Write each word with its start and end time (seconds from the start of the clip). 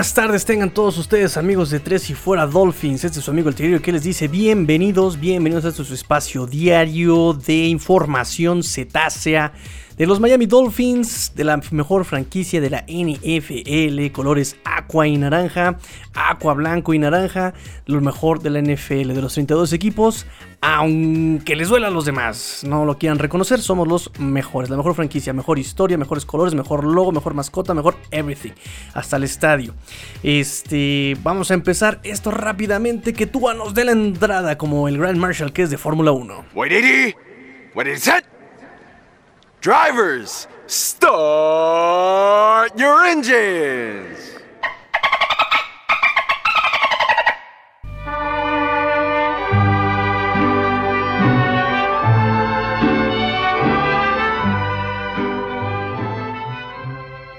buenas 0.00 0.14
tardes 0.14 0.46
tengan 0.46 0.70
todos 0.70 0.96
ustedes 0.96 1.36
amigos 1.36 1.68
de 1.68 1.78
Tres 1.78 2.08
y 2.08 2.14
Fuera 2.14 2.46
Dolphins. 2.46 3.04
Este 3.04 3.18
es 3.18 3.24
su 3.26 3.30
amigo 3.30 3.50
el 3.50 3.54
Tigrillo 3.54 3.82
que 3.82 3.92
les 3.92 4.02
dice 4.02 4.28
bienvenidos, 4.28 5.20
bienvenidos 5.20 5.66
a 5.66 5.68
este 5.68 5.84
su 5.84 5.92
espacio 5.92 6.46
diario 6.46 7.34
de 7.34 7.66
información 7.66 8.62
cetácea 8.62 9.52
de 10.00 10.06
los 10.06 10.18
Miami 10.18 10.46
Dolphins, 10.46 11.32
de 11.34 11.44
la 11.44 11.60
mejor 11.72 12.06
franquicia 12.06 12.58
de 12.62 12.70
la 12.70 12.86
NFL, 12.88 14.10
colores 14.12 14.56
aqua 14.64 15.06
y 15.06 15.18
naranja, 15.18 15.76
aqua 16.14 16.54
blanco 16.54 16.94
y 16.94 16.98
naranja, 16.98 17.52
lo 17.84 18.00
mejor 18.00 18.40
de 18.40 18.48
la 18.48 18.62
NFL, 18.62 19.12
de 19.12 19.20
los 19.20 19.34
32 19.34 19.74
equipos, 19.74 20.24
aunque 20.62 21.54
les 21.54 21.68
duela 21.68 21.88
a 21.88 21.90
los 21.90 22.06
demás, 22.06 22.62
no 22.66 22.86
lo 22.86 22.96
quieran 22.96 23.18
reconocer, 23.18 23.60
somos 23.60 23.86
los 23.86 24.10
mejores, 24.18 24.70
la 24.70 24.78
mejor 24.78 24.94
franquicia, 24.94 25.34
mejor 25.34 25.58
historia, 25.58 25.98
mejores 25.98 26.24
colores, 26.24 26.54
mejor 26.54 26.82
logo, 26.84 27.12
mejor 27.12 27.34
mascota, 27.34 27.74
mejor 27.74 27.94
everything, 28.10 28.52
hasta 28.94 29.18
el 29.18 29.24
estadio. 29.24 29.74
Este, 30.22 31.14
vamos 31.22 31.50
a 31.50 31.54
empezar 31.54 32.00
esto 32.04 32.30
rápidamente, 32.30 33.12
que 33.12 33.26
tú 33.26 33.42
nos 33.54 33.74
dé 33.74 33.84
la 33.84 33.92
entrada 33.92 34.56
como 34.56 34.88
el 34.88 34.96
Grand 34.96 35.18
Marshal 35.18 35.52
que 35.52 35.60
es 35.60 35.68
de 35.68 35.76
Fórmula 35.76 36.10
1. 36.10 36.46
Wait, 36.54 37.14
What 37.74 37.86
is 37.86 38.06
it? 38.06 38.39
Drivers, 39.60 40.48
start 40.68 41.10
your 42.78 43.04
engines! 43.04 44.30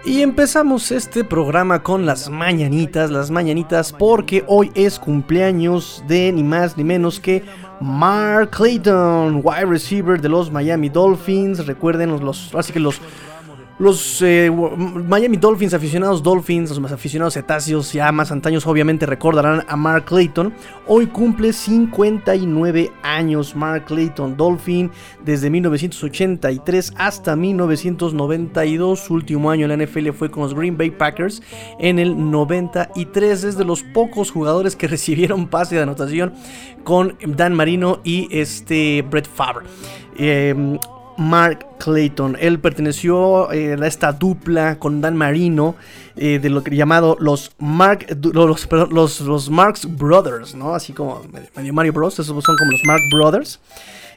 Y 0.06 0.22
empezamos 0.22 0.92
este 0.92 1.24
programa 1.24 1.82
con 1.82 2.06
las 2.06 2.30
mañanitas, 2.30 3.10
las 3.10 3.32
mañanitas 3.32 3.92
porque 3.92 4.44
hoy 4.48 4.72
es 4.76 5.00
cumpleaños 5.00 6.04
de 6.08 6.32
ni 6.32 6.44
más 6.44 6.78
ni 6.78 6.84
menos 6.84 7.20
que 7.20 7.44
Mark 7.82 8.52
Clayton, 8.52 9.42
wide 9.44 9.66
receiver 9.66 10.22
de 10.22 10.30
los 10.30 10.52
Miami 10.52 10.88
Dolphins. 10.88 11.66
Recuerden 11.66 12.24
los, 12.24 12.54
así 12.54 12.72
que 12.72 12.80
los 12.80 13.02
los 13.82 14.22
eh, 14.22 14.52
Miami 14.52 15.38
Dolphins, 15.38 15.74
aficionados 15.74 16.22
Dolphins, 16.22 16.70
los 16.70 16.80
más 16.80 16.92
aficionados 16.92 17.34
cetáceos 17.34 17.92
ya 17.92 18.12
más 18.12 18.32
antaños 18.32 18.68
obviamente 18.68 19.08
recordarán 19.08 19.66
a 19.68 19.76
Mark 19.76 20.06
Clayton. 20.06 20.54
Hoy 20.86 21.08
cumple 21.08 21.52
59 21.52 22.92
años 23.02 23.56
Mark 23.56 23.86
Clayton 23.86 24.38
Dolphin 24.38 24.92
desde 25.26 25.50
1983 25.50 26.94
hasta 26.96 27.36
1992. 27.36 29.00
Su 29.00 29.16
último 29.16 29.50
año 29.50 29.66
en 29.66 29.80
la 29.80 29.84
NFL 29.84 30.12
fue 30.12 30.30
con 30.30 30.44
los 30.44 30.54
Green 30.54 30.78
Bay 30.78 30.92
Packers 30.92 31.42
en 31.80 31.98
el 31.98 32.30
93. 32.30 33.44
Es 33.44 33.58
de 33.58 33.66
los 33.66 33.82
pocos 33.82 34.30
jugadores 34.30 34.76
que 34.76 34.88
recibieron 34.90 35.48
pase 35.48 35.74
de 35.74 35.82
anotación 35.82 36.34
con 36.84 37.18
Dan 37.26 37.56
Marino 37.56 38.00
y 38.04 38.28
este 38.30 39.02
Brett 39.10 39.28
Favre. 39.28 39.66
Eh, 40.18 40.78
Mark 41.18 41.66
Clayton. 41.80 42.38
Él 42.40 42.60
perteneció 42.60 43.52
eh, 43.52 43.78
a 43.80 43.88
esta 43.88 44.14
dupla 44.14 44.80
con 44.80 45.02
Dan 45.02 45.18
Marino 45.18 45.76
eh, 46.16 46.40
de 46.40 46.50
lo 46.50 46.64
que 46.64 46.76
llamado 46.76 47.18
los 47.20 47.52
Mark 47.60 48.06
los, 48.34 49.22
los, 49.22 49.50
Marx 49.50 49.98
Brothers, 49.98 50.56
¿no? 50.56 50.76
Así 50.76 50.94
como 50.94 51.24
Mario 51.72 51.94
Bros. 51.94 52.20
Esos 52.20 52.28
son 52.28 52.58
como 52.58 52.72
los 52.72 52.84
Mark 52.86 53.02
Brothers. 53.12 53.60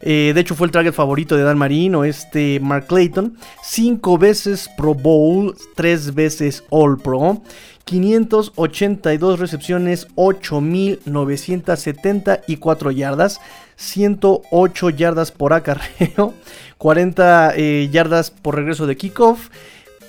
Eh, 0.01 0.33
de 0.35 0.41
hecho, 0.41 0.55
fue 0.55 0.67
el 0.67 0.71
target 0.71 0.93
favorito 0.93 1.37
de 1.37 1.45
Dan 1.45 1.57
Marino, 1.57 2.05
este 2.05 2.61
Mark 2.61 2.87
Clayton. 2.89 3.39
Cinco 3.63 4.19
veces 4.19 4.69
Pro 4.77 4.95
Bowl, 4.95 5.57
tres 5.75 6.15
veces 6.15 6.65
All 6.71 6.99
Pro. 6.99 7.41
582 7.85 9.39
recepciones, 9.39 10.09
8.974 10.17 12.93
yardas, 12.93 13.41
108 13.77 14.91
yardas 14.91 15.33
por 15.33 15.53
acarreo, 15.53 16.35
40 16.79 17.53
eh, 17.57 17.89
yardas 17.91 18.31
por 18.31 18.57
regreso 18.57 18.87
de 18.87 18.97
kickoff. 18.97 19.49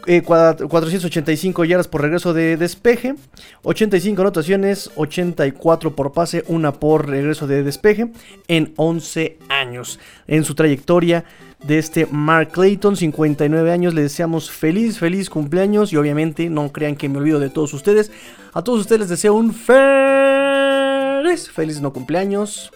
485 0.06 1.64
eh, 1.64 1.68
yardas 1.68 1.88
por 1.88 2.02
regreso 2.02 2.34
de 2.34 2.58
despeje, 2.58 3.16
85 3.64 4.22
anotaciones, 4.22 4.92
84 4.96 5.96
por 5.96 6.14
pase, 6.14 6.44
una 6.48 6.74
por 6.74 7.10
regreso 7.10 7.48
de 7.48 7.64
despeje 7.64 8.12
en 8.48 8.74
11 8.76 9.40
años. 9.50 10.00
En 10.28 10.44
su 10.44 10.54
trayectoria 10.54 11.26
de 11.64 11.80
este 11.80 12.06
Mark 12.06 12.52
Clayton, 12.52 12.96
59 12.96 13.72
años, 13.72 13.96
le 13.96 14.04
deseamos 14.04 14.52
feliz, 14.52 15.00
feliz 15.00 15.30
cumpleaños 15.30 15.92
y 15.92 15.98
obviamente 15.98 16.50
no 16.50 16.72
crean 16.72 16.96
que 16.96 17.10
me 17.10 17.18
olvido 17.18 17.40
de 17.40 17.50
todos 17.50 17.74
ustedes. 17.74 18.12
A 18.54 18.64
todos 18.64 18.82
ustedes 18.82 19.02
les 19.02 19.10
deseo 19.10 19.34
un 19.34 19.54
feliz, 19.54 21.50
feliz 21.50 21.82
no 21.82 21.92
cumpleaños 21.92 22.72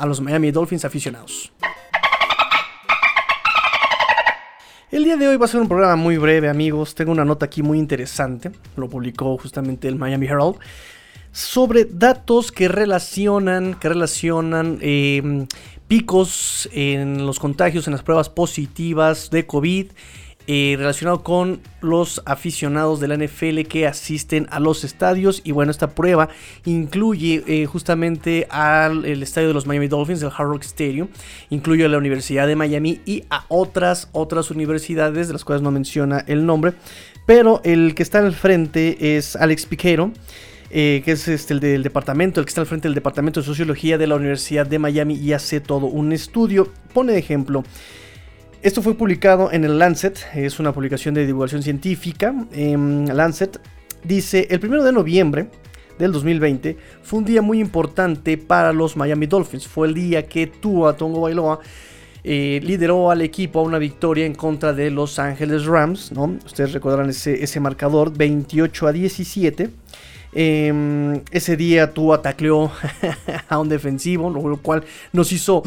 a 0.00 0.06
los 0.06 0.20
Miami 0.20 0.50
Dolphins 0.50 0.84
aficionados. 0.84 1.52
El 4.90 5.04
día 5.04 5.16
de 5.16 5.28
hoy 5.28 5.36
va 5.36 5.44
a 5.44 5.48
ser 5.48 5.60
un 5.60 5.68
programa 5.68 5.94
muy 5.94 6.16
breve, 6.16 6.48
amigos. 6.48 6.96
Tengo 6.96 7.12
una 7.12 7.24
nota 7.24 7.46
aquí 7.46 7.62
muy 7.62 7.78
interesante. 7.78 8.50
Lo 8.76 8.88
publicó 8.88 9.38
justamente 9.38 9.86
el 9.86 9.94
Miami 9.94 10.26
Herald. 10.26 10.56
Sobre 11.30 11.84
datos 11.84 12.50
que 12.50 12.66
relacionan, 12.66 13.74
que 13.74 13.88
relacionan 13.88 14.78
em, 14.80 15.46
picos 15.86 16.68
en 16.72 17.24
los 17.24 17.38
contagios, 17.38 17.86
en 17.86 17.92
las 17.92 18.02
pruebas 18.02 18.28
positivas 18.28 19.30
de 19.30 19.46
COVID 19.46 19.92
eh, 20.52 20.74
relacionado 20.76 21.22
con 21.22 21.60
los 21.80 22.22
aficionados 22.26 22.98
de 22.98 23.06
la 23.06 23.16
NFL 23.16 23.60
que 23.68 23.86
asisten 23.86 24.48
a 24.50 24.58
los 24.58 24.82
estadios. 24.82 25.42
Y 25.44 25.52
bueno, 25.52 25.70
esta 25.70 25.90
prueba 25.90 26.28
incluye 26.64 27.44
eh, 27.46 27.66
justamente 27.66 28.48
al 28.50 29.04
estadio 29.04 29.46
de 29.46 29.54
los 29.54 29.68
Miami 29.68 29.86
Dolphins, 29.86 30.22
el 30.22 30.32
Hard 30.36 30.48
Rock 30.48 30.64
Stadium, 30.64 31.06
incluye 31.50 31.84
a 31.84 31.88
la 31.88 31.98
Universidad 31.98 32.48
de 32.48 32.56
Miami 32.56 33.00
y 33.06 33.22
a 33.30 33.44
otras, 33.46 34.08
otras 34.10 34.50
universidades, 34.50 35.28
de 35.28 35.34
las 35.34 35.44
cuales 35.44 35.62
no 35.62 35.70
menciona 35.70 36.24
el 36.26 36.44
nombre. 36.44 36.72
Pero 37.26 37.60
el 37.62 37.94
que 37.94 38.02
está 38.02 38.18
al 38.18 38.34
frente 38.34 39.16
es 39.16 39.36
Alex 39.36 39.66
Piquero. 39.66 40.10
Eh, 40.72 41.02
que 41.04 41.12
es 41.12 41.28
este, 41.28 41.54
el 41.54 41.60
del 41.60 41.82
departamento, 41.84 42.40
el 42.40 42.46
que 42.46 42.50
está 42.50 42.60
al 42.60 42.66
frente 42.66 42.88
del 42.88 42.94
departamento 42.94 43.40
de 43.40 43.46
sociología 43.46 43.98
de 43.98 44.06
la 44.08 44.16
Universidad 44.16 44.66
de 44.66 44.80
Miami 44.80 45.14
y 45.14 45.32
hace 45.32 45.60
todo 45.60 45.86
un 45.86 46.12
estudio. 46.12 46.72
Pone 46.92 47.12
de 47.12 47.18
ejemplo 47.20 47.62
esto 48.62 48.82
fue 48.82 48.94
publicado 48.94 49.50
en 49.52 49.64
el 49.64 49.78
Lancet, 49.78 50.18
es 50.34 50.60
una 50.60 50.72
publicación 50.72 51.14
de 51.14 51.24
divulgación 51.24 51.62
científica. 51.62 52.34
En 52.52 53.16
Lancet 53.16 53.58
dice, 54.04 54.48
el 54.50 54.64
1 54.64 54.84
de 54.84 54.92
noviembre 54.92 55.48
del 55.98 56.12
2020 56.12 56.76
fue 57.02 57.20
un 57.20 57.24
día 57.24 57.40
muy 57.40 57.58
importante 57.58 58.36
para 58.36 58.72
los 58.72 58.96
Miami 58.96 59.26
Dolphins. 59.26 59.66
Fue 59.66 59.88
el 59.88 59.94
día 59.94 60.26
que 60.26 60.46
Tua 60.46 60.94
Tongo 60.94 61.22
Bailoa 61.22 61.60
eh, 62.22 62.60
lideró 62.62 63.10
al 63.10 63.22
equipo 63.22 63.60
a 63.60 63.62
una 63.62 63.78
victoria 63.78 64.26
en 64.26 64.34
contra 64.34 64.74
de 64.74 64.90
Los 64.90 65.18
Ángeles 65.18 65.64
Rams. 65.64 66.12
¿no? 66.12 66.36
Ustedes 66.44 66.72
recordarán 66.72 67.08
ese, 67.08 67.42
ese 67.42 67.60
marcador 67.60 68.14
28 68.14 68.86
a 68.86 68.92
17. 68.92 69.70
Em, 70.32 71.22
ese 71.30 71.56
día 71.56 71.92
Tua 71.94 72.20
tacleó 72.20 72.70
a 73.48 73.58
un 73.58 73.70
defensivo, 73.70 74.30
lo 74.30 74.58
cual 74.58 74.84
nos 75.12 75.32
hizo 75.32 75.62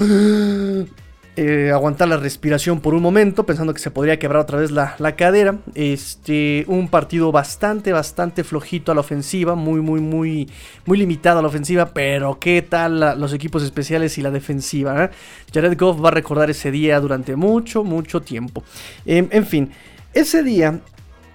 eh, 1.35 1.71
aguantar 1.73 2.07
la 2.07 2.17
respiración 2.17 2.79
por 2.79 2.93
un 2.93 3.01
momento, 3.01 3.43
pensando 3.45 3.73
que 3.73 3.79
se 3.79 3.89
podría 3.89 4.19
quebrar 4.19 4.43
otra 4.43 4.59
vez 4.59 4.69
la, 4.69 5.15
cadera. 5.15 5.57
Este, 5.73 6.63
un 6.67 6.89
partido 6.89 7.31
bastante, 7.31 7.91
bastante 7.91 8.43
flojito 8.43 8.91
a 8.91 8.95
la 8.95 9.01
ofensiva, 9.01 9.55
muy, 9.55 9.81
muy, 9.81 9.99
muy, 9.99 10.47
muy 10.85 10.97
limitado 10.97 11.39
a 11.39 11.41
la 11.41 11.47
ofensiva, 11.47 11.87
pero 11.87 12.37
qué 12.39 12.61
tal 12.61 13.19
los 13.19 13.33
equipos 13.33 13.63
especiales 13.63 14.17
y 14.19 14.21
la 14.21 14.29
defensiva. 14.29 15.05
Eh? 15.05 15.09
Jared 15.51 15.75
Goff 15.77 16.03
va 16.03 16.09
a 16.09 16.11
recordar 16.11 16.51
ese 16.51 16.69
día 16.69 16.99
durante 16.99 17.35
mucho, 17.35 17.83
mucho 17.83 18.21
tiempo. 18.21 18.63
Em, 19.05 19.27
en 19.31 19.45
fin, 19.45 19.71
ese 20.13 20.43
día 20.43 20.81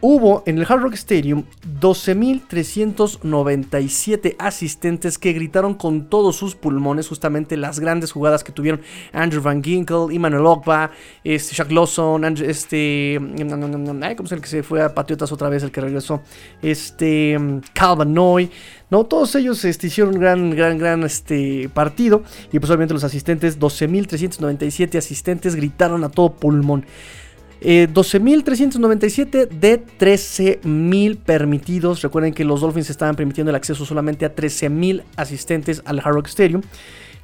Hubo 0.01 0.45
en 0.47 0.59
el 0.59 0.67
Hard 0.69 0.83
Rock 0.83 0.95
Stadium 0.95 1.43
12.397 1.81 4.37
asistentes 4.39 5.19
que 5.19 5.33
gritaron 5.33 5.75
con 5.75 6.09
todos 6.09 6.37
sus 6.37 6.55
pulmones 6.55 7.09
justamente 7.09 7.57
las 7.57 7.81
grandes 7.81 8.13
jugadas 8.13 8.45
que 8.45 8.53
tuvieron 8.53 8.81
Andrew 9.13 9.43
Van 9.43 9.61
Ginkel, 9.61 10.13
Emmanuel 10.13 10.47
Ogba, 10.47 10.93
este, 11.25 11.57
Shaq 11.57 11.73
Lawson, 11.73 12.25
este, 12.43 13.19
¿cómo 13.19 14.25
es 14.25 14.33
el 14.33 14.41
que 14.41 14.47
se 14.47 14.63
fue 14.63 14.83
a 14.83 14.95
Patriotas 14.95 15.33
otra 15.33 15.49
vez, 15.49 15.65
el 15.65 15.73
que 15.73 15.81
regresó? 15.81 16.23
Este, 16.63 17.37
Calvin 17.73 18.15
Noy, 18.15 18.53
¿no? 18.91 19.05
Todos 19.05 19.35
ellos 19.35 19.65
este, 19.65 19.89
hicieron 19.89 20.15
un 20.15 20.21
gran, 20.21 20.51
gran, 20.51 20.79
gran 20.79 21.03
este, 21.03 21.69
partido 21.75 22.23
y 22.53 22.61
pues 22.61 22.71
obviamente 22.71 22.95
los 22.95 23.03
asistentes, 23.03 23.59
12.397 23.59 24.97
asistentes 24.97 25.57
gritaron 25.57 26.05
a 26.05 26.09
todo 26.09 26.35
pulmón. 26.35 26.87
12.397 27.61 29.35
eh, 29.35 29.47
de 29.47 29.85
13.000 29.99 31.19
permitidos. 31.19 32.03
Recuerden 32.03 32.33
que 32.33 32.45
los 32.45 32.61
Dolphins 32.61 32.91
estaban 32.91 33.17
permitiendo 33.17 33.51
el 33.51 33.57
acceso 33.57 33.85
solamente 33.85 34.25
a 34.25 34.35
13.000 34.35 35.03
asistentes 35.17 35.83
al 35.85 35.99
Hard 35.99 36.15
Rock 36.15 36.29
Stadium, 36.29 36.63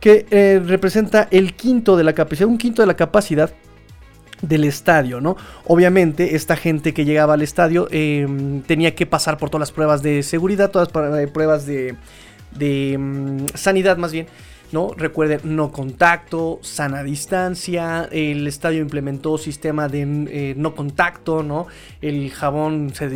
que 0.01 0.27
eh, 0.31 0.61
representa 0.65 1.29
el 1.31 1.55
quinto 1.55 1.97
de 1.97 2.05
la 2.05 2.13
capacidad, 2.13 2.49
un 2.49 2.59
quinto 2.59 2.83
de 2.83 2.87
la 2.87 2.97
capacidad 2.97 3.53
del 4.43 4.65
estadio, 4.65 5.21
¿no? 5.21 5.37
Obviamente 5.67 6.35
esta 6.37 6.57
gente 6.57 6.93
que 6.93 7.05
llegaba 7.05 7.35
al 7.35 7.43
estadio 7.43 7.89
em, 7.91 8.63
tenía 8.63 8.95
que 8.95 9.07
pasar 9.07 9.39
por 9.39 9.49
todas 9.49 9.61
las 9.61 9.73
pruebas 9.73 10.03
de 10.03 10.23
seguridad, 10.23 10.71
todas 10.71 10.89
las 10.93 11.31
pruebas 11.31 11.65
de, 11.67 11.97
mm, 12.99 13.47
sanidad 13.55 13.97
más 13.97 14.13
bien 14.13 14.27
¿no? 14.75 14.93
Recuerden, 14.93 15.41
no 15.45 15.71
contacto, 15.71 16.59
sana 16.63 17.05
distancia, 17.05 18.09
el 18.11 18.45
estadio 18.49 18.83
implementó 18.83 19.39
sistema 19.39 19.87
de 19.87 20.03
eh, 20.03 20.55
no 20.57 20.75
contacto, 20.75 21.45
¿no? 21.45 21.69
El 22.03 22.29
jabón 22.33 22.93
se, 22.93 23.09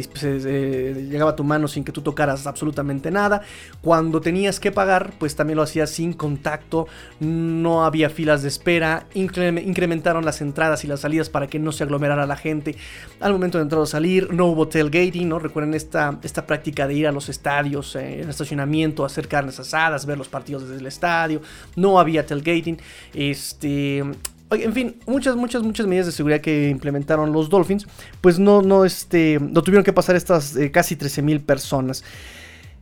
llegaba 1.10 1.32
a 1.32 1.36
tu 1.36 1.42
mano 1.42 1.66
sin 1.66 1.82
que 1.82 1.90
tú 1.90 2.00
tocaras 2.00 2.46
absolutamente 2.46 3.10
nada. 3.10 3.42
Cuando 3.82 4.20
tenías 4.20 4.60
que 4.60 4.70
pagar, 4.70 5.14
pues 5.18 5.34
también 5.34 5.56
lo 5.56 5.64
hacías 5.64 5.90
sin 5.90 6.12
contacto, 6.12 6.86
no 7.18 7.84
había 7.84 8.08
filas 8.08 8.42
de 8.42 8.48
espera, 8.48 9.08
incrementaron 9.14 10.24
las 10.24 10.40
entradas 10.40 10.84
y 10.84 10.86
las 10.86 11.00
salidas 11.00 11.28
para 11.28 11.48
que 11.48 11.58
no 11.58 11.72
se 11.72 11.82
aglomerara 11.82 12.24
la 12.24 12.36
gente 12.36 12.76
al 13.18 13.32
momento 13.32 13.58
de 13.58 13.62
entrar 13.62 13.80
o 13.80 13.86
salir, 13.86 14.32
no 14.32 14.46
hubo 14.46 14.68
tailgating, 14.68 15.28
¿no? 15.28 15.40
Recuerden 15.40 15.74
esta, 15.74 16.20
esta 16.22 16.46
práctica 16.46 16.86
de 16.86 16.94
ir 16.94 17.08
a 17.08 17.12
los 17.12 17.28
estadios, 17.28 17.96
eh, 17.96 18.22
en 18.22 18.30
estacionamiento, 18.30 19.04
hacer 19.04 19.26
carnes 19.26 19.58
asadas, 19.58 20.06
ver 20.06 20.18
los 20.18 20.28
partidos 20.28 20.62
desde 20.62 20.76
el 20.76 20.86
estadio, 20.86 21.42
no 21.76 21.98
había 21.98 22.26
tailgating, 22.26 22.78
este... 23.14 24.04
En 24.50 24.72
fin, 24.72 24.96
muchas, 25.06 25.36
muchas, 25.36 25.62
muchas 25.62 25.86
medidas 25.86 26.06
de 26.06 26.12
seguridad 26.12 26.40
que 26.40 26.70
implementaron 26.70 27.32
los 27.34 27.50
Dolphins, 27.50 27.86
pues 28.22 28.38
no, 28.38 28.62
no, 28.62 28.86
este, 28.86 29.38
no 29.38 29.62
tuvieron 29.62 29.84
que 29.84 29.92
pasar 29.92 30.16
estas 30.16 30.56
eh, 30.56 30.70
casi 30.70 30.96
13.000 30.96 31.44
personas. 31.44 32.02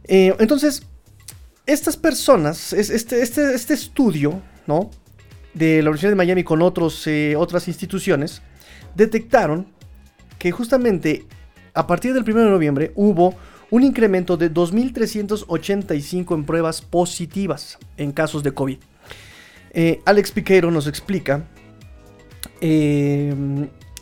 Eh, 0.04 0.32
entonces, 0.38 0.84
estas 1.66 1.96
personas, 1.96 2.72
este, 2.72 3.20
este, 3.20 3.52
este 3.52 3.74
estudio, 3.74 4.40
¿no? 4.68 4.90
De 5.54 5.82
la 5.82 5.90
Universidad 5.90 6.10
de 6.10 6.16
Miami 6.16 6.44
con 6.44 6.62
otros, 6.62 7.04
eh, 7.08 7.34
otras 7.36 7.66
instituciones, 7.66 8.42
detectaron 8.94 9.66
que 10.38 10.52
justamente 10.52 11.24
a 11.74 11.86
partir 11.86 12.14
del 12.14 12.22
1 12.22 12.44
de 12.44 12.50
noviembre 12.50 12.92
hubo 12.94 13.34
un 13.70 13.82
incremento 13.82 14.36
de 14.36 14.52
2.385 14.52 16.34
en 16.34 16.44
pruebas 16.44 16.82
positivas 16.82 17.78
en 17.96 18.12
casos 18.12 18.42
de 18.42 18.52
COVID. 18.52 18.78
Eh, 19.72 20.00
Alex 20.04 20.30
Piqueiro 20.32 20.70
nos 20.70 20.86
explica 20.86 21.46
eh, 22.60 23.34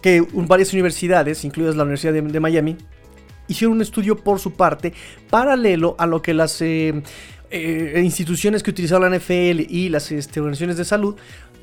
que 0.03 0.25
varias 0.33 0.73
universidades, 0.73 1.45
incluidas 1.45 1.77
la 1.77 1.83
Universidad 1.83 2.13
de, 2.13 2.41
Miami, 2.41 2.77
hicieron 3.49 3.77
un 3.77 3.83
estudio 3.83 4.17
por 4.17 4.39
su 4.39 4.53
parte 4.53 4.93
paralelo 5.31 5.97
a 5.99 6.07
lo 6.07 6.23
que 6.23 6.35
las 6.35 6.61
eh, 6.61 7.03
instituciones 8.03 8.63
que 8.63 8.71
utilizaban 8.71 9.11
la 9.11 9.19
NFL 9.19 9.61
y 9.69 9.89
las 9.89 10.13
este, 10.13 10.41
organizaciones 10.41 10.77
de 10.77 10.85
salud 10.85 11.17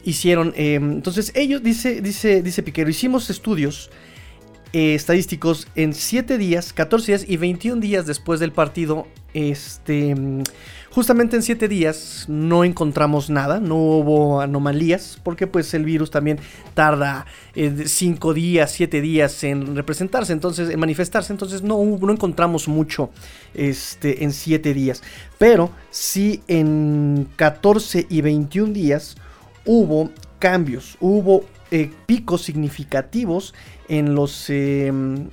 hicieron. 0.04 0.54
entonces 0.56 1.32
ellos, 1.36 1.62
dice, 1.62 2.02
dice, 2.02 2.42
dice 2.42 2.64
Piquero, 2.64 2.90
hicimos 2.90 3.30
estudios 3.30 3.92
eh, 4.74 4.96
estadísticos 4.96 5.68
en 5.76 5.94
7 5.94 6.38
días, 6.38 6.72
14 6.72 7.12
días 7.12 7.26
y 7.28 7.36
21 7.36 7.82
días 7.82 8.06
después 8.06 8.40
del 8.40 8.54
partido. 8.54 9.06
Este, 9.34 10.16
justamente 10.92 11.36
en 11.36 11.42
7 11.42 11.68
días 11.68 12.26
no 12.30 12.64
encontramos 12.64 13.30
nada, 13.30 13.60
no 13.60 13.76
hubo 13.76 14.40
anomalías, 14.40 15.20
porque 15.24 15.46
pues 15.46 15.74
el 15.74 15.84
virus 15.84 16.10
también 16.10 16.40
tarda 16.74 17.26
5 17.54 18.32
eh, 18.32 18.34
días, 18.34 18.72
7 18.72 19.02
días 19.02 19.44
en 19.44 19.76
representarse, 19.76 20.32
entonces 20.32 20.70
en 20.70 20.80
manifestarse, 20.80 21.34
entonces 21.34 21.64
no, 21.64 21.84
no 21.84 22.12
encontramos 22.14 22.70
mucho 22.70 23.10
este, 23.54 24.24
en 24.24 24.32
7 24.32 24.74
días. 24.74 25.04
Pero 25.38 25.72
sí 25.90 26.44
en 26.48 27.28
14 27.36 28.08
y 28.10 28.22
21 28.22 28.72
días 28.72 29.18
hubo 29.66 30.12
cambios, 30.40 30.98
hubo 31.02 31.46
eh, 31.72 31.92
picos 32.06 32.42
significativos 32.42 33.54
en, 33.88 34.14
los, 34.14 34.50
em, 34.50 35.30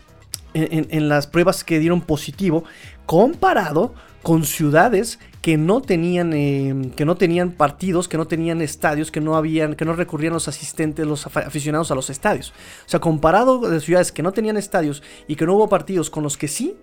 en, 0.54 1.08
las 1.08 1.26
pruebas 1.26 1.64
que 1.64 1.78
dieron 1.78 2.00
positivo 2.00 2.64
comparado 3.06 3.94
con 4.22 4.44
ciudades 4.44 5.18
que 5.42 5.56
no 5.56 5.80
tenían 5.80 6.32
em, 6.32 6.90
que 6.90 7.04
no 7.04 7.16
tenían 7.16 7.52
partidos, 7.52 8.08
que 8.08 8.16
no 8.16 8.26
tenían 8.26 8.60
estadios, 8.60 9.10
que 9.10 9.20
no 9.20 9.36
habían 9.36 9.74
que 9.74 9.84
no 9.84 9.94
recurrían 9.94 10.32
los 10.32 10.48
asistentes, 10.48 11.06
los 11.06 11.26
aficionados 11.26 11.90
a 11.90 11.94
los 11.94 12.10
estadios. 12.10 12.50
O 12.86 12.88
sea, 12.88 13.00
comparado 13.00 13.60
de 13.60 13.80
ciudades 13.80 14.12
que 14.12 14.22
no 14.22 14.32
tenían 14.32 14.56
estadios 14.56 15.02
y 15.26 15.36
que 15.36 15.46
no 15.46 15.54
hubo 15.54 15.68
partidos 15.68 16.10
con 16.10 16.22
los 16.22 16.36
que 16.36 16.48
sí 16.48 16.76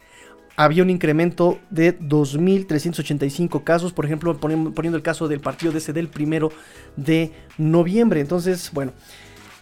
había 0.57 0.83
un 0.83 0.89
incremento 0.89 1.59
de 1.69 1.99
2.385 1.99 3.63
casos, 3.63 3.93
por 3.93 4.05
ejemplo, 4.05 4.37
poniendo, 4.37 4.97
el 4.97 5.03
caso 5.03 5.27
del 5.27 5.41
partido 5.41 5.71
de 5.71 5.79
ese 5.79 5.93
del 5.93 6.07
primero 6.07 6.51
de 6.95 7.33
noviembre. 7.57 8.21
Entonces, 8.21 8.71
bueno, 8.73 8.93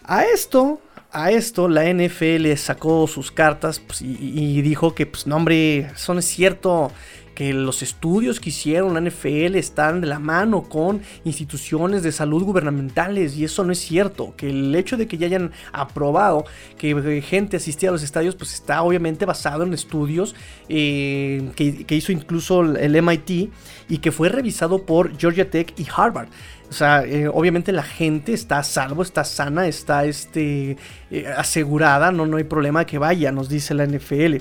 a 0.04 0.24
esto, 0.24 0.80
a 1.10 1.30
esto 1.30 1.68
la 1.68 1.84
NFL 1.92 2.54
sacó 2.56 3.06
sus 3.06 3.30
cartas 3.30 3.80
pues, 3.80 4.02
y, 4.02 4.62
dijo 4.62 4.94
que, 4.94 5.06
pues 5.06 5.26
no 5.26 5.36
hombre, 5.36 5.78
eso 5.94 6.14
no 6.14 6.20
es 6.20 6.26
cierto, 6.26 6.92
que 7.34 7.52
los 7.52 7.82
estudios 7.82 8.40
que 8.40 8.50
hicieron 8.50 8.94
la 8.94 9.00
NFL 9.00 9.56
están 9.56 10.00
de 10.00 10.06
la 10.06 10.18
mano 10.18 10.62
con 10.62 11.02
instituciones 11.24 12.02
de 12.02 12.12
salud 12.12 12.44
gubernamentales 12.44 13.36
y 13.36 13.44
eso 13.44 13.64
no 13.64 13.72
es 13.72 13.78
cierto, 13.78 14.34
que 14.36 14.50
el 14.50 14.74
hecho 14.74 14.96
de 14.96 15.06
que 15.06 15.18
ya 15.18 15.26
hayan 15.26 15.52
aprobado 15.72 16.44
que 16.78 17.22
gente 17.22 17.56
asistía 17.56 17.88
a 17.88 17.92
los 17.92 18.02
estadios 18.02 18.36
pues 18.36 18.54
está 18.54 18.82
obviamente 18.82 19.26
basado 19.26 19.64
en 19.64 19.74
estudios 19.74 20.34
eh, 20.68 21.50
que, 21.56 21.94
hizo 21.94 22.12
incluso 22.12 22.62
el 22.62 23.02
MIT 23.02 23.50
y 23.88 23.98
que 23.98 24.12
fue 24.12 24.28
revisado 24.28 24.84
por 24.84 25.16
Georgia 25.18 25.50
Tech 25.50 25.72
y 25.78 25.86
Harvard. 25.94 26.28
O 26.68 26.72
sea, 26.72 27.04
eh, 27.04 27.28
obviamente 27.28 27.72
la 27.72 27.82
gente 27.82 28.32
está 28.32 28.58
a 28.58 28.64
salvo, 28.64 29.02
está 29.02 29.22
sana, 29.24 29.66
está 29.66 30.06
este, 30.06 30.76
eh, 31.10 31.26
asegurada, 31.36 32.10
no, 32.10 32.26
no 32.26 32.38
hay 32.38 32.44
problema 32.44 32.84
que 32.84 32.98
vaya, 32.98 33.30
nos 33.30 33.48
dice 33.48 33.74
la 33.74 33.86
NFL. 33.86 34.38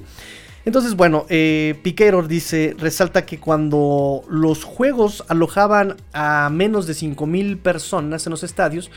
Entonces, 0.66 0.96
bueno, 0.96 1.26
eh, 1.30 1.80
Piquero 1.84 2.24
dice, 2.24 2.76
resalta 2.78 3.26
que 3.26 3.40
cuando 3.40 4.24
los 4.30 4.64
juegos 4.64 5.26
alojaban 5.28 5.98
a 6.14 6.50
menos 6.50 6.88
de 6.88 6.94
5.000 6.94 7.58
personas 7.58 8.26
en 8.26 8.32
los 8.32 8.44
estadios, 8.44 8.90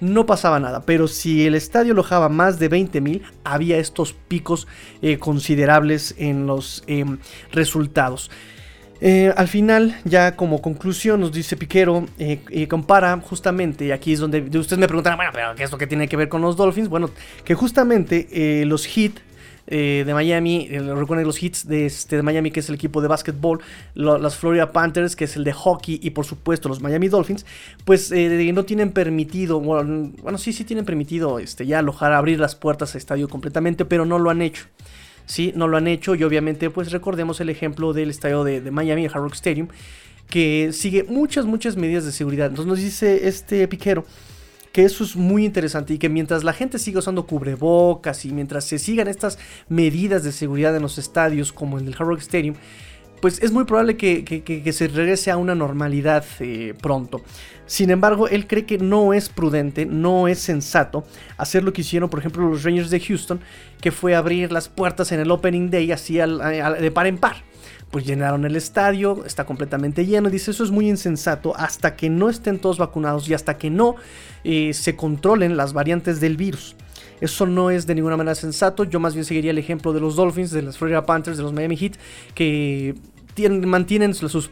no 0.00 0.26
pasaba 0.26 0.58
nada. 0.58 0.82
Pero 0.82 1.06
si 1.06 1.46
el 1.46 1.54
estadio 1.54 1.92
alojaba 1.92 2.28
más 2.28 2.58
de 2.58 2.68
20.000, 2.68 3.22
había 3.44 3.78
estos 3.78 4.14
picos 4.14 4.66
considerables 5.20 6.16
en 6.18 6.46
los 6.46 6.82
em, 6.88 7.18
resultados. 7.52 8.28
Eh, 9.04 9.34
al 9.36 9.48
final, 9.48 9.98
ya 10.04 10.36
como 10.36 10.62
conclusión, 10.62 11.20
nos 11.20 11.32
dice 11.32 11.56
Piquero, 11.56 12.06
eh, 12.20 12.68
compara 12.68 13.20
justamente, 13.20 13.86
y 13.86 13.90
aquí 13.90 14.12
es 14.12 14.20
donde 14.20 14.42
ustedes 14.56 14.78
me 14.78 14.86
preguntan, 14.86 15.16
bueno, 15.16 15.32
pero 15.34 15.56
¿qué 15.56 15.64
es 15.64 15.72
lo 15.72 15.76
que 15.76 15.88
tiene 15.88 16.06
que 16.06 16.16
ver 16.16 16.28
con 16.28 16.40
los 16.40 16.56
Dolphins? 16.56 16.88
Bueno, 16.88 17.10
que 17.44 17.56
justamente 17.56 18.28
eh, 18.30 18.64
los 18.64 18.86
Heat 18.86 19.14
de 19.66 20.10
Miami, 20.12 20.68
recuerden 20.68 21.26
los 21.26 21.42
hits 21.42 21.66
de, 21.66 21.86
este, 21.86 22.16
de 22.16 22.22
Miami, 22.22 22.50
que 22.50 22.60
es 22.60 22.68
el 22.68 22.74
equipo 22.74 23.00
de 23.00 23.08
básquetbol, 23.08 23.60
los 23.94 24.36
Florida 24.36 24.72
Panthers, 24.72 25.16
que 25.16 25.24
es 25.24 25.36
el 25.36 25.44
de 25.44 25.52
hockey, 25.52 26.00
y 26.02 26.10
por 26.10 26.24
supuesto 26.24 26.68
los 26.68 26.80
Miami 26.80 27.08
Dolphins, 27.08 27.46
pues 27.84 28.12
no 28.12 28.64
tienen 28.64 28.92
permitido, 28.92 29.60
bueno, 29.60 30.38
sí, 30.38 30.52
sí 30.52 30.64
tienen 30.64 30.84
permitido 30.84 31.38
este, 31.38 31.66
ya 31.66 31.78
alojar, 31.78 32.12
abrir 32.12 32.40
las 32.40 32.54
puertas 32.54 32.94
al 32.94 32.98
estadio 32.98 33.28
completamente, 33.28 33.84
pero 33.84 34.04
no 34.04 34.18
lo 34.18 34.30
han 34.30 34.42
hecho. 34.42 34.66
Sí, 35.26 35.52
no 35.54 35.68
lo 35.68 35.76
han 35.76 35.86
hecho 35.86 36.14
y 36.14 36.24
obviamente 36.24 36.70
pues 36.70 36.90
recordemos 36.90 37.40
el 37.40 37.48
ejemplo 37.48 37.92
del 37.92 38.10
estadio 38.10 38.44
de, 38.44 38.70
Miami, 38.70 39.04
el 39.04 39.10
Hard 39.10 39.22
Rock 39.22 39.34
Stadium, 39.34 39.68
que 40.28 40.70
sigue 40.72 41.04
muchas, 41.04 41.46
muchas 41.46 41.76
medidas 41.76 42.04
de 42.04 42.12
seguridad. 42.12 42.48
Entonces 42.48 42.68
nos 42.68 42.78
dice 42.78 43.28
este 43.28 43.66
piquero 43.68 44.04
que 44.72 44.84
eso 44.84 45.04
es 45.04 45.16
muy 45.16 45.44
interesante 45.44 45.94
y 45.94 45.98
que 45.98 46.08
mientras 46.08 46.44
la 46.44 46.52
gente 46.52 46.78
siga 46.78 47.00
usando 47.00 47.26
cubrebocas 47.26 48.24
y 48.24 48.32
mientras 48.32 48.64
se 48.64 48.78
sigan 48.78 49.06
estas 49.06 49.38
medidas 49.68 50.24
de 50.24 50.32
seguridad 50.32 50.74
en 50.74 50.82
los 50.82 50.98
estadios 50.98 51.52
como 51.52 51.78
en 51.78 51.86
el 51.86 51.94
Hard 51.94 52.08
Rock 52.08 52.20
Stadium, 52.20 52.56
pues 53.20 53.40
es 53.40 53.52
muy 53.52 53.64
probable 53.64 53.96
que, 53.96 54.72
se 54.72 54.88
regrese 54.88 55.30
a 55.30 55.36
una 55.36 55.54
normalidad 55.54 56.24
eh, 56.40 56.74
pronto. 56.82 57.22
Sin 57.66 57.90
embargo, 57.90 58.26
él 58.26 58.48
cree 58.48 58.66
que 58.66 58.78
no 58.78 59.14
es 59.14 59.28
prudente, 59.28 59.86
no 59.86 60.26
es 60.26 60.40
sensato 60.40 61.04
hacer 61.36 61.62
lo 61.62 61.72
que 61.72 61.82
hicieron, 61.82 62.10
por 62.10 62.18
ejemplo, 62.18 62.48
los 62.48 62.64
Rangers 62.64 62.90
de 62.90 62.98
Houston, 62.98 63.40
que 63.80 63.92
fue 63.92 64.16
abrir 64.16 64.50
las 64.50 64.68
puertas 64.68 65.12
en 65.12 65.20
el 65.20 65.30
Opening 65.30 65.70
Day 65.70 65.92
así 65.92 66.14
de 66.16 66.90
par 66.92 67.06
en 67.06 67.18
par. 67.18 67.36
Pues 67.92 68.04
llenaron 68.06 68.44
el 68.44 68.56
estadio, 68.56 69.24
está 69.24 69.44
completamente 69.44 70.04
lleno. 70.06 70.30
Dice, 70.30 70.50
eso 70.50 70.64
es 70.64 70.72
muy 70.72 70.88
insensato 70.88 71.54
hasta 71.56 71.94
que 71.94 72.10
no 72.10 72.28
estén 72.30 72.58
todos 72.58 72.78
vacunados 72.78 73.28
y 73.28 73.34
hasta 73.34 73.58
que 73.58 73.70
no 73.70 73.94
eh, 74.42 74.72
se 74.72 74.96
controlen 74.96 75.56
las 75.56 75.74
variantes 75.74 76.18
del 76.18 76.36
virus. 76.36 76.74
Eso 77.20 77.46
no 77.46 77.70
es 77.70 77.86
de 77.86 77.94
ninguna 77.94 78.16
manera 78.16 78.34
sensato. 78.34 78.82
Yo 78.82 78.98
más 78.98 79.14
bien 79.14 79.24
seguiría 79.24 79.52
el 79.52 79.58
ejemplo 79.58 79.92
de 79.92 80.00
los 80.00 80.16
Dolphins, 80.16 80.50
de 80.50 80.62
las 80.62 80.76
Florida 80.76 81.06
Panthers, 81.06 81.36
de 81.36 81.44
los 81.44 81.52
Miami 81.52 81.76
Heat, 81.76 81.92
que 82.34 82.96
mantienen 83.64 84.14
sus, 84.14 84.50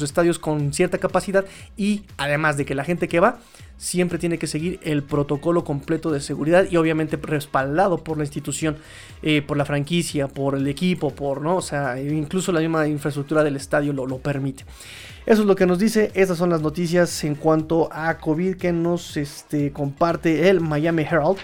estadios 0.00 0.38
con 0.38 0.72
cierta 0.72 0.98
capacidad 0.98 1.44
y 1.76 2.02
además 2.16 2.56
de 2.56 2.64
que 2.64 2.74
la 2.74 2.84
gente 2.84 3.08
que 3.08 3.20
va 3.20 3.38
siempre 3.78 4.18
tiene 4.18 4.38
que 4.38 4.46
seguir 4.46 4.78
el 4.82 5.02
protocolo 5.02 5.64
completo 5.64 6.10
de 6.10 6.20
seguridad 6.20 6.66
y 6.70 6.76
obviamente 6.76 7.16
respaldado 7.16 7.98
por 7.98 8.16
la 8.16 8.24
institución, 8.24 8.76
eh, 9.22 9.42
por 9.42 9.56
la 9.56 9.64
franquicia, 9.64 10.28
por 10.28 10.54
el 10.54 10.68
equipo, 10.68 11.10
por, 11.10 11.40
¿no? 11.40 11.56
O 11.56 11.62
sea, 11.62 12.00
incluso 12.00 12.52
la 12.52 12.60
misma 12.60 12.86
infraestructura 12.86 13.42
del 13.42 13.56
estadio 13.56 13.92
lo, 13.92 14.06
lo 14.06 14.18
permite. 14.18 14.64
Eso 15.24 15.42
es 15.42 15.46
lo 15.46 15.54
que 15.54 15.66
nos 15.66 15.78
dice, 15.78 16.10
estas 16.14 16.38
son 16.38 16.50
las 16.50 16.62
noticias 16.62 17.22
en 17.22 17.36
cuanto 17.36 17.88
a 17.92 18.18
COVID 18.18 18.56
que 18.56 18.72
nos 18.72 19.16
este, 19.16 19.72
comparte 19.72 20.48
el 20.48 20.60
Miami 20.60 21.02
Herald. 21.02 21.38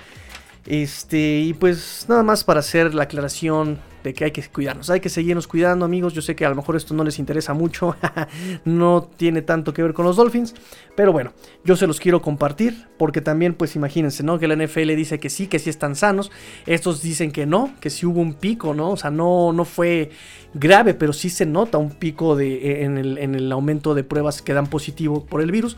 Este, 0.67 1.39
y 1.39 1.55
pues 1.55 2.07
nada 2.09 2.23
más 2.23 2.45
para 2.45 2.61
hacer 2.61 2.93
la 2.93 3.05
aclaración 3.05 3.79
de 4.03 4.15
que 4.15 4.25
hay 4.25 4.31
que 4.31 4.43
cuidarnos, 4.43 4.91
hay 4.91 5.01
que 5.01 5.09
seguirnos 5.09 5.47
cuidando 5.47 5.85
amigos, 5.85 6.13
yo 6.13 6.23
sé 6.23 6.37
que 6.37 6.45
a 6.45 6.51
lo 6.51 6.55
mejor 6.55 6.77
esto 6.77 6.95
no 6.95 7.05
les 7.05 7.19
interesa 7.19 7.55
mucho, 7.55 7.97
no 8.65 9.09
tiene 9.17 9.43
tanto 9.43 9.73
que 9.75 9.83
ver 9.83 9.95
con 9.95 10.05
los 10.05 10.17
Dolphins, 10.17 10.55
pero 10.97 11.13
bueno, 11.13 11.33
yo 11.65 11.77
se 11.77 11.87
los 11.87 12.01
quiero 12.01 12.23
compartir 12.23 12.87
porque 12.97 13.21
también 13.21 13.55
pues 13.55 13.77
imagínense, 13.77 14.23
¿no? 14.23 14.39
Que 14.39 14.49
la 14.49 14.57
NFL 14.57 14.95
dice 14.95 15.19
que 15.19 15.31
sí, 15.31 15.47
que 15.47 15.59
sí 15.59 15.71
están 15.71 15.97
sanos, 15.97 16.31
estos 16.67 17.03
dicen 17.03 17.33
que 17.33 17.47
no, 17.47 17.75
que 17.81 17.91
sí 17.91 18.07
hubo 18.07 18.21
un 18.21 18.35
pico, 18.35 18.75
¿no? 18.75 18.91
O 18.91 18.97
sea, 18.97 19.11
no, 19.11 19.53
no 19.53 19.65
fue 19.65 20.11
grave, 20.55 20.95
pero 20.95 21.13
sí 21.13 21.31
se 21.31 21.47
nota 21.47 21.79
un 21.79 21.91
pico 21.91 22.37
de, 22.37 22.85
en, 22.85 22.99
el, 22.99 23.19
en 23.19 23.35
el 23.35 23.51
aumento 23.53 23.95
de 23.95 24.05
pruebas 24.05 24.43
que 24.43 24.55
dan 24.55 24.67
positivo 24.67 25.25
por 25.25 25.41
el 25.41 25.51
virus, 25.51 25.77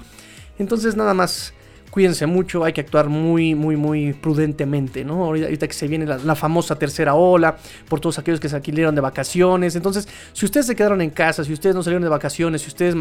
entonces 0.59 0.97
nada 0.97 1.15
más 1.15 1.55
cuídense 1.91 2.27
mucho, 2.27 2.65
hay 2.65 2.73
que 2.73 2.81
actuar 2.81 3.09
muy, 3.09 3.55
muy, 3.55 3.77
muy 3.77 4.13
prudentemente, 4.13 5.05
¿no? 5.05 5.25
Ahorita, 5.25 5.67
que 5.67 5.75
se 5.75 5.89
viene 5.89 6.07
la, 6.07 6.35
famosa 6.35 6.77
tercera 6.77 7.15
ola, 7.15 7.57
por 7.89 8.01
todos 8.01 8.19
aquellos 8.19 8.41
que 8.41 8.49
se 8.49 8.57
alquilaron 8.57 8.95
de 8.95 9.01
vacaciones. 9.01 9.77
Entonces, 9.77 10.09
si 10.33 10.47
ustedes 10.47 10.67
se 10.67 10.77
quedaron 10.77 11.01
en 11.03 11.11
casa, 11.11 11.45
si 11.45 11.53
ustedes 11.53 11.75
no 11.75 11.83
salieron 11.83 12.03
de 12.03 12.09
vacaciones, 12.09 12.63
si 12.63 12.69
ustedes 12.69 12.95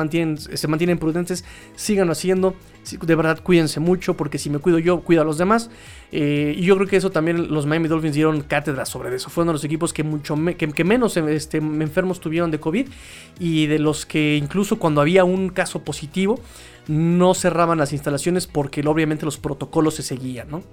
se 0.53 0.67
mantienen 0.67 0.97
prudentes, 0.97 1.45
síganlo 1.75 2.13
haciendo. 2.13 2.55
De 3.01 3.15
verdad, 3.15 3.39
cuídense 3.43 3.79
mucho, 3.79 4.15
porque 4.15 4.37
si 4.37 4.49
me 4.49 4.59
cuido 4.59 4.79
yo, 4.79 5.01
cuido 5.01 5.21
a 5.21 5.25
los 5.25 5.37
demás. 5.37 5.69
Eh, 6.11 6.55
y 6.57 6.63
yo 6.63 6.75
creo 6.75 6.87
que 6.87 6.97
eso 6.97 7.11
también 7.11 7.53
los 7.53 7.65
Miami 7.67 7.87
Dolphins 7.87 8.15
dieron 8.15 8.41
cátedra 8.41 8.85
sobre 8.85 9.15
eso. 9.15 9.29
Fueron 9.29 9.53
los 9.53 9.63
equipos 9.63 9.93
que, 9.93 10.03
mucho 10.03 10.35
que, 10.57 10.83
menos 10.83 11.15
este, 11.17 11.57
enfermos 11.57 12.19
tuvieron 12.19 12.49
de 12.49 12.59
COVID 12.59 12.87
y 13.39 13.67
de 13.67 13.79
los 13.79 14.05
que 14.05 14.35
incluso 14.35 14.79
cuando 14.79 15.01
había 15.01 15.23
un 15.23 15.49
caso 15.49 15.83
positivo, 15.83 16.39
no 16.89 17.35
cerraban 17.35 17.77
las 17.77 17.93
instalaciones 17.93 18.47
porque 18.47 18.81
obviamente 18.85 19.23
los 19.23 19.37
protocolos 19.37 19.95
se 19.95 20.03
seguían, 20.03 20.49
¿no? 20.49 20.63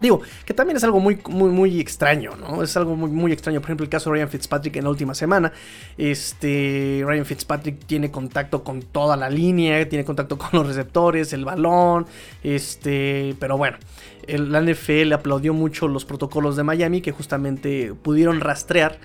Digo, 0.00 0.20
que 0.44 0.54
también 0.54 0.76
es 0.76 0.84
algo 0.84 1.00
muy, 1.00 1.18
muy, 1.28 1.50
muy 1.50 1.80
extraño, 1.80 2.36
¿no? 2.36 2.62
Es 2.62 2.76
algo 2.76 2.94
muy, 2.94 3.10
muy 3.10 3.32
extraño. 3.32 3.60
Por 3.60 3.70
ejemplo, 3.70 3.84
el 3.84 3.90
caso 3.90 4.10
de 4.10 4.16
Ryan 4.16 4.28
Fitzpatrick 4.28 4.76
en 4.76 4.84
la 4.84 4.90
última 4.90 5.14
semana. 5.14 5.52
Este, 5.96 7.02
Ryan 7.04 7.24
Fitzpatrick 7.24 7.86
tiene 7.86 8.10
contacto 8.10 8.62
con 8.62 8.82
toda 8.82 9.16
la 9.16 9.30
línea, 9.30 9.88
tiene 9.88 10.04
contacto 10.04 10.36
con 10.36 10.50
los 10.52 10.66
receptores, 10.66 11.32
el 11.32 11.44
balón, 11.44 12.06
este, 12.42 13.34
pero 13.40 13.56
bueno. 13.56 13.78
La 14.28 14.60
NFL 14.60 15.12
aplaudió 15.14 15.52
mucho 15.52 15.88
los 15.88 16.04
protocolos 16.04 16.56
de 16.56 16.64
Miami 16.64 17.00
que 17.00 17.12
justamente 17.12 17.92
pudieron 17.94 18.40
rastrear 18.40 18.98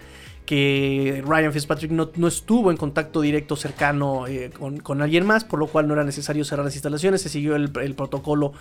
que 0.49 1.21
Ryan 1.23 1.53
Fitzpatrick 1.53 1.91
no, 1.91 2.27
estuvo 2.27 2.71
en 2.71 2.77
contacto 2.77 3.21
directo 3.21 3.55
cercano 3.55 4.25
eh, 4.25 4.49
con, 4.49 5.01
alguien 5.03 5.23
más, 5.23 5.43
por 5.43 5.59
lo 5.59 5.67
cual 5.67 5.87
no 5.87 5.93
era 5.93 6.03
necesario 6.03 6.43
cerrar 6.43 6.65
las 6.65 6.73
instalaciones, 6.73 7.21
se 7.21 7.29
siguió 7.29 7.55
el, 7.55 7.69
protocolo 7.69 8.53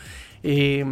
eh, 0.43 0.85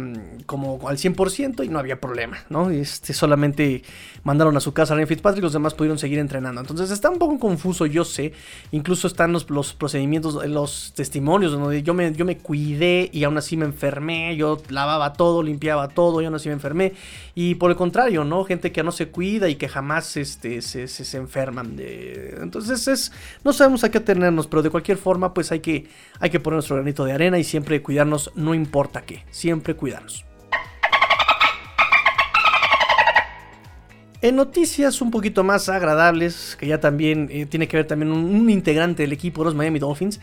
como 0.47 0.89
al 0.89 0.97
100% 0.97 1.63
y 1.63 1.69
no 1.69 1.77
había 1.77 2.01
problema, 2.01 2.39
¿no? 2.49 2.71
Este, 2.71 3.13
solamente 3.13 3.83
mandaron 4.23 4.57
a 4.57 4.59
su 4.59 4.73
casa 4.73 4.93
a 4.93 4.95
Ryan 4.95 5.07
Fitzpatrick, 5.07 5.43
los 5.43 5.53
demás 5.53 5.75
pudieron 5.75 5.99
seguir 5.99 6.17
entrenando. 6.17 6.61
Entonces 6.61 6.89
está 6.89 7.11
un 7.11 7.19
poco 7.19 7.37
confuso, 7.37 7.85
yo 7.85 8.03
sé, 8.03 8.33
incluso 8.71 9.05
están 9.05 9.31
los, 9.31 9.51
los 9.51 9.75
procedimientos, 9.75 10.43
los 10.47 10.93
testimonios, 10.95 11.51
donde 11.51 11.83
yo 11.83 11.93
me, 11.93 12.11
yo 12.13 12.25
me 12.25 12.39
cuidé 12.39 13.11
y 13.13 13.23
aún 13.23 13.37
así 13.37 13.55
me 13.55 13.65
enfermé, 13.65 14.35
yo 14.35 14.63
lavaba 14.69 15.13
todo, 15.13 15.43
limpiaba 15.43 15.89
todo 15.89 16.23
y 16.23 16.25
aún 16.25 16.33
así 16.33 16.49
me 16.49 16.53
enfermé. 16.53 16.93
Y 17.35 17.53
por 17.53 17.69
el 17.69 17.77
contrario, 17.77 18.23
¿no? 18.23 18.43
Gente 18.45 18.71
que 18.71 18.81
no 18.81 18.91
se 18.91 19.09
cuida 19.09 19.47
y 19.47 19.57
que 19.57 19.69
jamás 19.69 20.17
este, 20.17 20.63
se 20.63 20.86
se, 20.87 21.17
enferman. 21.17 21.75
Entonces 21.79 22.87
es, 22.87 23.11
no 23.43 23.53
sabemos 23.53 23.83
a 23.83 23.91
qué 23.91 23.99
tenernos, 23.99 24.47
pero 24.47 24.61
de 24.61 24.69
cualquier 24.69 24.97
forma 24.97 25.33
pues 25.33 25.51
hay 25.51 25.59
que, 25.59 25.87
hay 26.19 26.29
que 26.29 26.39
poner 26.39 26.55
nuestro 26.55 26.75
granito 26.75 27.05
de 27.05 27.13
arena 27.13 27.39
y 27.39 27.43
siempre 27.43 27.81
cuidarnos, 27.81 28.31
no 28.35 28.53
importa 28.53 29.01
qué, 29.01 29.23
siempre 29.29 29.75
cuidarnos. 29.75 30.25
En 34.19 34.35
noticias 34.35 34.99
un 35.01 35.11
poquito 35.11 35.43
más 35.43 35.69
agradables, 35.69 36.57
que 36.59 36.65
ya 36.65 36.79
también 36.79 37.29
eh, 37.31 37.45
tiene 37.45 37.67
que 37.67 37.77
ver 37.77 37.85
también 37.85 38.11
un, 38.11 38.25
un, 38.25 38.49
integrante 38.49 39.03
del 39.03 39.13
equipo 39.13 39.41
de 39.41 39.45
los 39.45 39.55
Miami 39.55 39.77
Dolphins, 39.77 40.19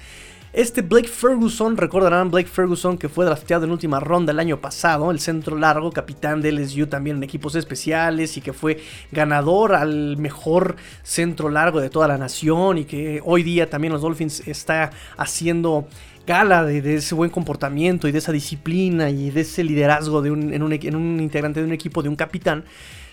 este 0.55 0.83
Blake 0.83 1.09
Ferguson, 1.09 1.77
recordarán 1.77 2.31
Blake 2.31 2.49
Ferguson 2.49 2.97
que 2.97 3.09
fue 3.09 3.25
drafteado 3.25 3.65
en 3.65 3.73
última 3.73 3.99
ronda 3.99 4.31
el 4.31 4.39
año 4.39 4.61
pasado, 4.61 5.11
el 5.11 5.19
centro 5.19 5.59
largo, 5.59 5.91
capitán 5.91 6.41
de 6.43 6.53
LSU 6.53 6.87
también 6.87 7.17
en 7.17 7.25
equipos 7.25 7.57
especiales 7.57 8.37
y 8.37 8.41
que 8.41 8.53
fue 8.53 8.81
ganador 9.11 9.75
al 9.75 10.17
mejor 10.17 10.77
centro 11.03 11.49
largo 11.49 11.81
de 11.81 11.91
toda 11.91 12.07
la 12.07 12.19
nación 12.19 12.79
y 12.79 12.85
que 12.85 13.21
hoy 13.25 13.43
día 13.43 13.69
también 13.69 13.93
los 13.93 14.03
Dolphins 14.03 14.47
está 14.47 14.93
haciendo 15.17 15.89
gala 16.25 16.65
de, 16.65 16.95
ese 16.95 17.17
buen 17.17 17.31
comportamiento 17.31 18.07
y 18.07 18.13
de 18.13 18.19
esa 18.19 18.31
disciplina 18.31 19.11
y 19.11 19.31
de 19.31 19.41
ese 19.41 19.65
liderazgo 19.65 20.23
de 20.23 20.31
un, 20.31 20.53
en, 20.55 20.63
un, 20.63 21.21
integrante 21.21 21.61
de 21.61 21.67
un 21.67 21.73
equipo, 21.73 22.01
de 22.01 22.09
un 22.09 22.17
capitán. 22.17 22.65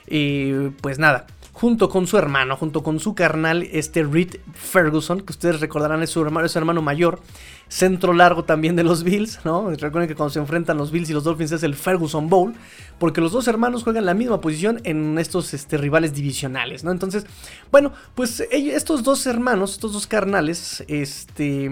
Eh, 0.07 0.71
pues 0.81 0.99
nada, 0.99 1.25
junto 1.61 1.89
con 1.89 2.07
su 2.07 2.17
hermano, 2.17 2.57
junto 2.57 2.81
con 2.81 2.99
su 2.99 3.13
carnal, 3.13 3.61
este 3.71 4.01
Reed 4.01 4.37
Ferguson, 4.55 5.21
que 5.21 5.31
ustedes 5.31 5.59
recordarán 5.59 6.01
es 6.01 6.09
su 6.09 6.19
hermano, 6.19 6.47
es 6.47 6.53
su 6.53 6.57
hermano 6.57 6.81
mayor, 6.81 7.21
centro 7.67 8.13
largo 8.13 8.45
también 8.45 8.75
de 8.75 8.83
los 8.83 9.03
Bills, 9.03 9.41
¿no? 9.45 9.69
Recuerden 9.69 10.07
que 10.07 10.15
cuando 10.15 10.31
se 10.31 10.39
enfrentan 10.39 10.79
los 10.79 10.89
Bills 10.89 11.11
y 11.11 11.13
los 11.13 11.23
Dolphins 11.23 11.51
es 11.51 11.61
el 11.61 11.75
Ferguson 11.75 12.29
Bowl, 12.29 12.55
porque 12.97 13.21
los 13.21 13.31
dos 13.31 13.47
hermanos 13.47 13.83
juegan 13.83 14.07
la 14.07 14.15
misma 14.15 14.41
posición 14.41 14.81
en 14.85 15.19
estos 15.19 15.53
este, 15.53 15.77
rivales 15.77 16.15
divisionales, 16.15 16.83
¿no? 16.83 16.89
Entonces, 16.89 17.27
bueno, 17.71 17.93
pues 18.15 18.39
estos 18.51 19.03
dos 19.03 19.27
hermanos, 19.27 19.73
estos 19.73 19.93
dos 19.93 20.07
carnales, 20.07 20.83
este 20.87 21.69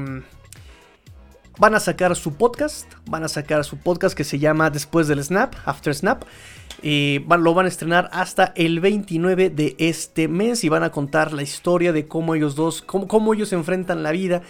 van 1.58 1.74
a 1.74 1.79
sacar 1.79 2.15
su 2.15 2.36
podcast, 2.36 2.93
van 3.08 3.24
a 3.24 3.27
sacar 3.27 3.65
su 3.65 3.77
podcast 3.77 4.15
que 4.15 4.24
se 4.24 4.38
llama 4.38 4.69
Después 4.69 5.08
del 5.08 5.24
Snap, 5.24 5.55
After 5.65 5.96
Snap. 5.96 6.25
Lo 6.83 7.53
van 7.53 7.65
a 7.65 7.69
estrenar 7.69 8.09
hasta 8.13 8.53
el 8.55 8.79
29 8.79 9.50
de 9.50 9.75
este 9.79 10.27
mes 10.27 10.63
y 10.63 10.69
van 10.69 10.83
a 10.83 10.91
contar 10.91 11.33
la 11.33 11.41
historia 11.41 11.91
de 11.91 12.07
cómo 12.07 12.36
ellos 12.36 12.55
dos, 12.55 12.81
cómo, 12.81 13.33
ellos 13.33 13.51
enfrentan 13.53 14.03
la 14.03 14.12
vida 14.12 14.41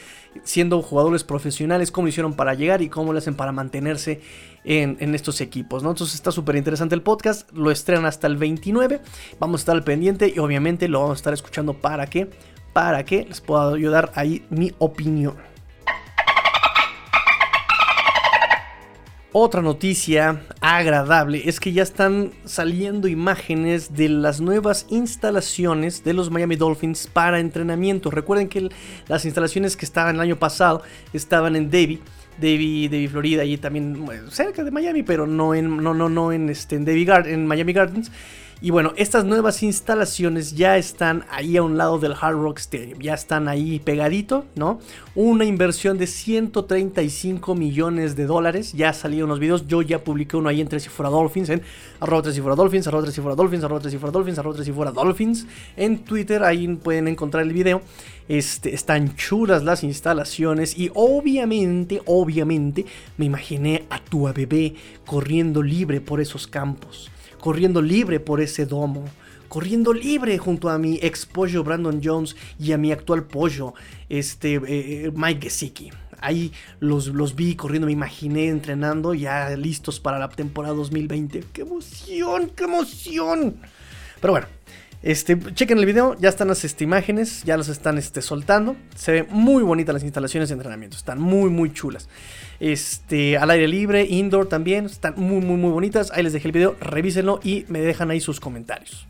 siendo 0.44 0.82
jugadores 0.82 1.24
profesionales, 1.24 1.92
cómo 1.92 2.08
hicieron 2.08 2.34
para 2.34 2.54
llegar 2.54 2.82
y 2.82 2.90
cómo 2.90 3.14
lo 3.14 3.20
hacen 3.20 3.36
para 3.36 3.52
mantenerse 3.52 4.22
en, 4.64 5.16
estos 5.16 5.42
equipos, 5.42 5.82
¿no? 5.82 5.90
Entonces 5.90 6.16
está 6.16 6.32
súper 6.32 6.56
interesante 6.56 6.94
el 6.94 7.02
podcast, 7.02 7.52
lo 7.52 7.72
estrenan 7.72 8.06
hasta 8.06 8.28
el 8.28 8.38
29, 8.38 9.02
vamos 9.40 9.60
a 9.60 9.62
estar 9.62 9.76
al 9.76 9.84
pendiente 9.84 10.32
y 10.34 10.40
obviamente 10.40 10.88
lo 10.88 11.02
vamos 11.02 11.18
a 11.18 11.20
estar 11.20 11.34
escuchando 11.34 11.74
para 11.74 12.08
que, 12.08 12.30
para 12.74 13.04
que 13.06 13.26
les 13.26 13.42
pueda 13.42 13.74
ayudar 13.74 14.12
ahí 14.16 14.46
mi 14.50 14.74
opinión. 14.78 15.36
Otra 19.32 19.62
noticia 19.62 20.42
agradable 20.60 21.44
es 21.46 21.60
que 21.60 21.72
ya 21.72 21.84
están 21.84 22.32
saliendo 22.46 23.08
imágenes 23.08 23.94
de 23.94 24.10
las 24.10 24.42
nuevas 24.42 24.88
instalaciones 24.90 26.04
de 26.04 26.14
los 26.14 26.32
Miami 26.32 26.56
Dolphins 26.56 27.06
para 27.06 27.40
entrenamiento. 27.40 28.10
Recuerden 28.10 28.50
que 28.50 28.70
las 29.08 29.26
instalaciones 29.26 29.78
que 29.78 29.86
estaban 29.86 30.16
el 30.16 30.22
año 30.22 30.38
pasado 30.38 30.82
estaban 31.14 31.56
en 31.56 31.70
Davie, 31.70 32.00
Davie, 32.40 33.08
Florida, 33.08 33.46
y 33.46 33.58
también 33.58 34.04
cerca 34.32 34.64
de 34.64 34.72
Miami, 34.72 35.04
pero 35.04 35.28
no 35.28 35.54
en, 35.54 35.78
no, 35.78 35.94
no, 35.94 36.10
no 36.10 36.32
en, 36.32 36.50
este, 36.50 36.78
en, 36.78 36.88
en 36.88 37.46
Miami 37.46 37.74
Gardens. 37.74 38.12
Y 38.62 38.72
bueno, 38.72 38.92
estas 38.98 39.24
nuevas 39.24 39.64
instalaciones 39.64 40.54
ya 40.54 40.76
están 40.76 41.24
ahí 41.32 41.56
a 41.56 41.64
un 41.64 41.78
lado 41.78 41.98
del 41.98 42.14
Hard 42.20 42.36
Rock 42.36 42.58
Stadium, 42.60 43.00
ya 43.00 43.14
están 43.14 43.48
ahí 43.48 43.80
pegadito, 43.80 44.44
¿no? 44.56 44.82
Una 45.16 45.46
inversión 45.46 45.98
de 45.98 46.08
135 46.08 47.56
millones 47.56 48.18
de 48.18 48.26
dólares, 48.26 48.74
ya 48.74 48.92
salieron 48.92 49.30
los 49.30 49.40
videos, 49.40 49.66
yo 49.66 49.82
ya 49.82 50.04
publiqué 50.04 50.36
uno 50.36 50.50
ahí 50.50 50.60
en 50.60 50.68
Tres 50.68 50.88
y 50.88 50.90
Fuera 50.90 51.10
Dolphins, 51.10 51.48
en 51.48 51.62
arroba 52.02 52.24
Tres 52.24 52.38
y 52.38 52.42
Fuera 52.42 52.58
Dolphins, 52.58 52.86
arroba 52.88 53.04
Tres 53.04 53.18
y 53.18 53.22
Fuera 53.22 53.36
Dolphins, 53.38 53.62
Fuera 53.62 54.12
Dolphins, 54.12 54.76
Fuera 54.76 54.92
Dolphins, 54.92 55.48
en 55.78 56.00
Twitter, 56.00 56.44
ahí 56.44 56.68
pueden 56.76 57.08
encontrar 57.08 57.44
el 57.44 57.54
video. 57.54 57.82
Este, 58.28 58.76
están 58.76 59.16
chulas 59.16 59.64
las 59.64 59.86
instalaciones 59.86 60.78
y 60.78 60.92
obviamente, 60.96 62.02
obviamente, 62.06 62.86
me 63.16 63.24
imaginé 63.24 63.86
a 63.90 64.04
tu 64.04 64.30
bebé 64.34 64.76
corriendo 65.06 65.64
libre 65.64 66.02
por 66.02 66.20
esos 66.20 66.46
campos 66.46 67.10
corriendo 67.40 67.82
libre 67.82 68.20
por 68.20 68.42
ese 68.42 68.66
domo, 68.66 69.06
corriendo 69.48 69.94
libre 69.94 70.38
junto 70.38 70.70
a 70.70 70.78
mi 70.78 71.00
ex 71.02 71.26
pollo 71.26 71.64
Brandon 71.64 72.00
Jones 72.04 72.36
y 72.60 72.72
a 72.72 72.78
mi 72.78 72.92
actual 72.92 73.24
pollo, 73.24 73.74
este 74.10 74.56
eh, 74.56 74.62
eh, 74.68 75.12
Mike 75.14 75.50
Gesicki. 75.50 75.92
Ahí 76.22 76.52
los, 76.80 77.08
los 77.08 77.36
vi 77.36 77.56
corriendo, 77.56 77.86
me 77.86 77.94
imaginé 77.94 78.50
entrenando, 78.50 79.14
ya 79.14 79.50
listos 79.56 80.00
para 80.02 80.20
la 80.20 80.30
temporada 80.30 80.74
2020. 80.76 81.46
¡Qué 81.54 81.62
emoción! 81.62 82.52
¡Qué 82.56 82.66
emoción! 82.66 83.56
Pero 84.20 84.34
bueno, 84.34 84.48
este, 85.02 85.40
chequen 85.54 85.78
el 85.78 85.86
video, 85.86 86.18
ya 86.20 86.28
están 86.28 86.50
las 86.50 86.66
este, 86.66 86.84
imágenes, 86.84 87.44
ya 87.44 87.56
las 87.56 87.70
están 87.70 87.98
este, 87.98 88.22
soltando. 88.22 88.76
Se 88.96 89.14
ven 89.14 89.28
muy 89.30 89.64
bonitas 89.64 89.94
las 89.94 90.04
instalaciones 90.04 90.50
de 90.50 90.54
entrenamiento, 90.54 90.98
están 90.98 91.22
muy, 91.22 91.50
muy 91.50 91.72
chulas. 91.72 92.10
Este, 92.60 93.38
al 93.38 93.50
aire 93.52 93.70
libre, 93.70 94.04
indoor 94.04 94.50
también, 94.50 94.86
están 94.86 95.14
muy, 95.16 95.40
muy, 95.40 95.56
muy 95.56 95.72
bonitas. 95.72 96.12
Ahí 96.12 96.24
les 96.24 96.34
dejé 96.34 96.50
el 96.50 96.52
video, 96.52 96.76
revísenlo 96.82 97.40
y 97.44 97.66
me 97.70 97.80
dejan 97.80 98.12
ahí 98.12 98.20
sus 98.20 98.42
comentarios. 98.42 99.08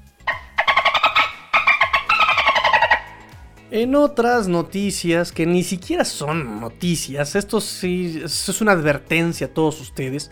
En 3.72 3.96
otras 3.96 4.48
noticias 4.48 5.31
que 5.31 5.46
ni 5.46 5.63
siquiera 5.63 6.03
son 6.03 6.60
noticias, 6.60 7.36
esto 7.36 7.62
sí 7.62 8.19
es 8.24 8.62
una 8.62 8.72
advertencia 8.72 9.48
a 9.48 9.50
todos 9.51 9.79
ustedes. 9.79 10.31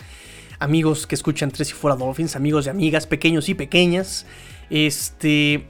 amigos 0.59 1.05
que 1.05 1.15
escuchan 1.15 1.51
Tres 1.51 1.69
y 1.69 1.73
Fuera 1.73 1.95
Dolphins, 1.95 2.35
amigos 2.35 2.65
y 2.65 2.69
amigas, 2.69 3.05
pequeños 3.05 3.47
y 3.49 3.53
pequeñas, 3.53 4.25
este, 4.69 5.65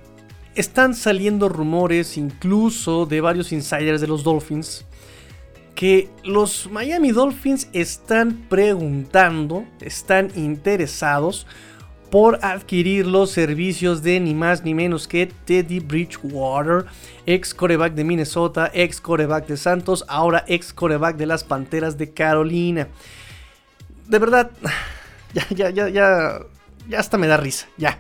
están 0.55 0.95
saliendo 0.95 1.49
rumores 1.49 2.17
incluso 2.17 3.05
de 3.05 3.21
varios 3.21 3.51
insiders 3.51 4.01
de 4.01 4.07
los 4.07 4.23
Dolphins 4.23 4.85
que 5.77 6.09
los 6.23 6.71
Miami 6.71 7.11
Dolphins 7.11 7.69
están 7.71 8.47
preguntando, 8.49 9.63
están 9.79 10.31
interesados 10.35 11.45
por 12.09 12.43
adquirir 12.43 13.05
los 13.05 13.29
servicios 13.29 14.01
de 14.01 14.19
ni 14.19 14.33
más 14.33 14.63
ni 14.63 14.73
menos 14.73 15.07
que 15.07 15.27
Teddy 15.27 15.79
Bridgewater, 15.79 16.85
ex 17.27 17.53
coreback 17.53 17.93
de 17.93 18.03
Minnesota, 18.03 18.71
ex 18.73 18.99
coreback 18.99 19.45
de 19.45 19.55
Santos, 19.55 20.03
ahora 20.07 20.43
ex 20.47 20.73
coreback 20.73 21.15
de 21.15 21.27
las 21.27 21.43
Panteras 21.43 21.95
de 21.95 22.11
Carolina. 22.11 22.87
De 24.07 24.17
verdad, 24.17 24.49
ya, 25.35 25.45
ya, 25.51 25.69
ya, 25.69 25.89
ya, 25.89 26.39
ya 26.89 26.99
hasta 26.99 27.19
me 27.19 27.27
da 27.27 27.37
risa, 27.37 27.67
ya. 27.77 27.99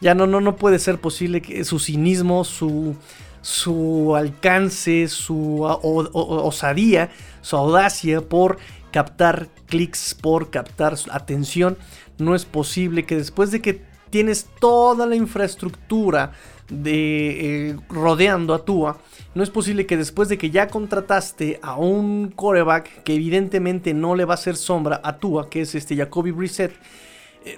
Ya 0.00 0.14
no, 0.14 0.26
no, 0.26 0.40
no 0.40 0.56
puede 0.56 0.78
ser 0.78 1.00
posible 1.00 1.40
que 1.40 1.64
su 1.64 1.78
cinismo, 1.78 2.44
su, 2.44 2.96
su 3.40 4.14
alcance, 4.16 5.08
su 5.08 5.62
osadía, 5.62 7.10
su 7.40 7.56
audacia 7.56 8.20
por 8.20 8.58
captar 8.90 9.48
clics, 9.66 10.14
por 10.14 10.50
captar 10.50 10.96
atención. 11.10 11.76
No 12.18 12.34
es 12.34 12.44
posible 12.44 13.04
que 13.04 13.16
después 13.16 13.50
de 13.50 13.60
que 13.60 13.82
tienes 14.10 14.46
toda 14.60 15.06
la 15.06 15.16
infraestructura 15.16 16.32
de 16.68 17.70
eh, 17.70 17.76
rodeando 17.88 18.54
a 18.54 18.64
Tua, 18.64 18.98
no 19.34 19.42
es 19.42 19.50
posible 19.50 19.86
que 19.86 19.96
después 19.96 20.28
de 20.28 20.38
que 20.38 20.50
ya 20.50 20.68
contrataste 20.68 21.60
a 21.62 21.76
un 21.76 22.32
coreback 22.34 23.02
que 23.02 23.14
evidentemente 23.14 23.94
no 23.94 24.14
le 24.14 24.24
va 24.24 24.34
a 24.34 24.40
hacer 24.40 24.56
sombra 24.56 25.00
a 25.04 25.18
Tua, 25.18 25.50
que 25.50 25.60
es 25.60 25.74
este 25.74 25.96
Jacoby 25.96 26.30
Brissett, 26.30 26.72